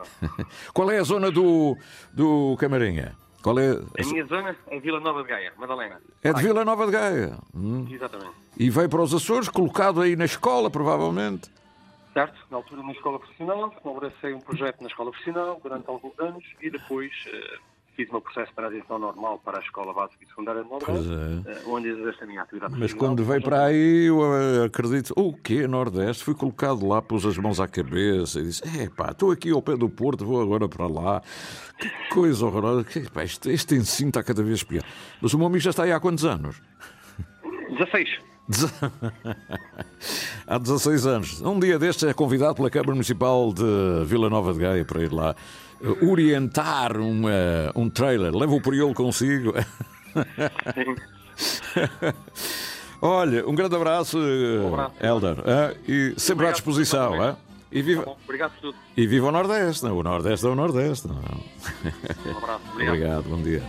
[0.74, 1.76] Qual é a zona do,
[2.12, 3.16] do Camarinha?
[3.42, 3.70] Qual é?
[3.70, 6.00] A minha zona é Vila Nova de Gaia, Madalena.
[6.22, 7.38] É de Vila Nova de Gaia.
[7.54, 7.86] Hum.
[7.90, 8.32] Exatamente.
[8.56, 11.48] E veio para os Açores, colocado aí na escola, provavelmente.
[12.12, 16.44] Certo, na altura na escola profissional, abracei um projeto na escola profissional durante alguns anos
[16.60, 17.60] e depois uh,
[17.98, 21.12] fiz o meu processo de transição normal para a Escola Básica e Secundária de Nordeste,
[21.12, 21.50] é.
[21.50, 25.32] Eh, onde exerço a minha atividade Mas quando veio para aí, eu eh, acredito, o
[25.32, 26.22] quê, Nordeste?
[26.22, 29.60] Fui colocado lá, pus as mãos à cabeça e disse, é pá, estou aqui ao
[29.60, 31.20] pé do Porto, vou agora para lá.
[31.76, 32.86] Que coisa horrorosa.
[33.12, 34.84] Pá, este, este ensino está cada vez pior.
[35.20, 36.62] Mas o meu amigo já está aí há quantos anos?
[37.68, 38.20] 16.
[40.46, 41.42] Há 16 anos.
[41.42, 45.12] Um dia destes é convidado pela Câmara Municipal de Vila Nova de Gaia para ir
[45.12, 45.36] lá
[46.02, 48.34] orientar um, uh, um trailer.
[48.34, 49.54] Leva o priolo consigo.
[53.00, 54.94] Olha, um grande abraço, um abraço.
[55.00, 55.38] Elder.
[55.38, 57.36] Uh, e sempre Obrigado, à disposição.
[57.70, 58.02] E viva...
[58.02, 58.78] Tá Obrigado por tudo.
[58.96, 59.84] E viva o Nordeste.
[59.84, 59.96] Não?
[59.96, 61.06] O Nordeste é o Nordeste.
[61.06, 61.16] Não?
[61.16, 62.62] Um abraço.
[62.72, 62.88] Obrigado.
[62.94, 63.62] Obrigado bom dia.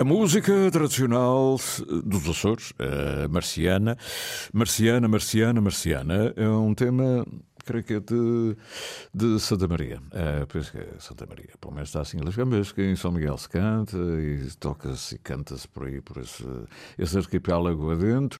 [0.00, 1.58] A música tradicional
[2.06, 3.98] dos Açores, a marciana,
[4.50, 7.26] marciana, marciana, marciana, é um tema,
[7.66, 8.56] creio que é de,
[9.12, 10.00] de Santa Maria.
[10.12, 11.50] É, penso que é Santa Maria.
[11.60, 15.18] Pelo menos está assim as gambas, que em São Miguel se canta e toca-se e
[15.18, 16.46] canta-se por aí, por esse,
[16.96, 18.28] esse arquipélago adentro.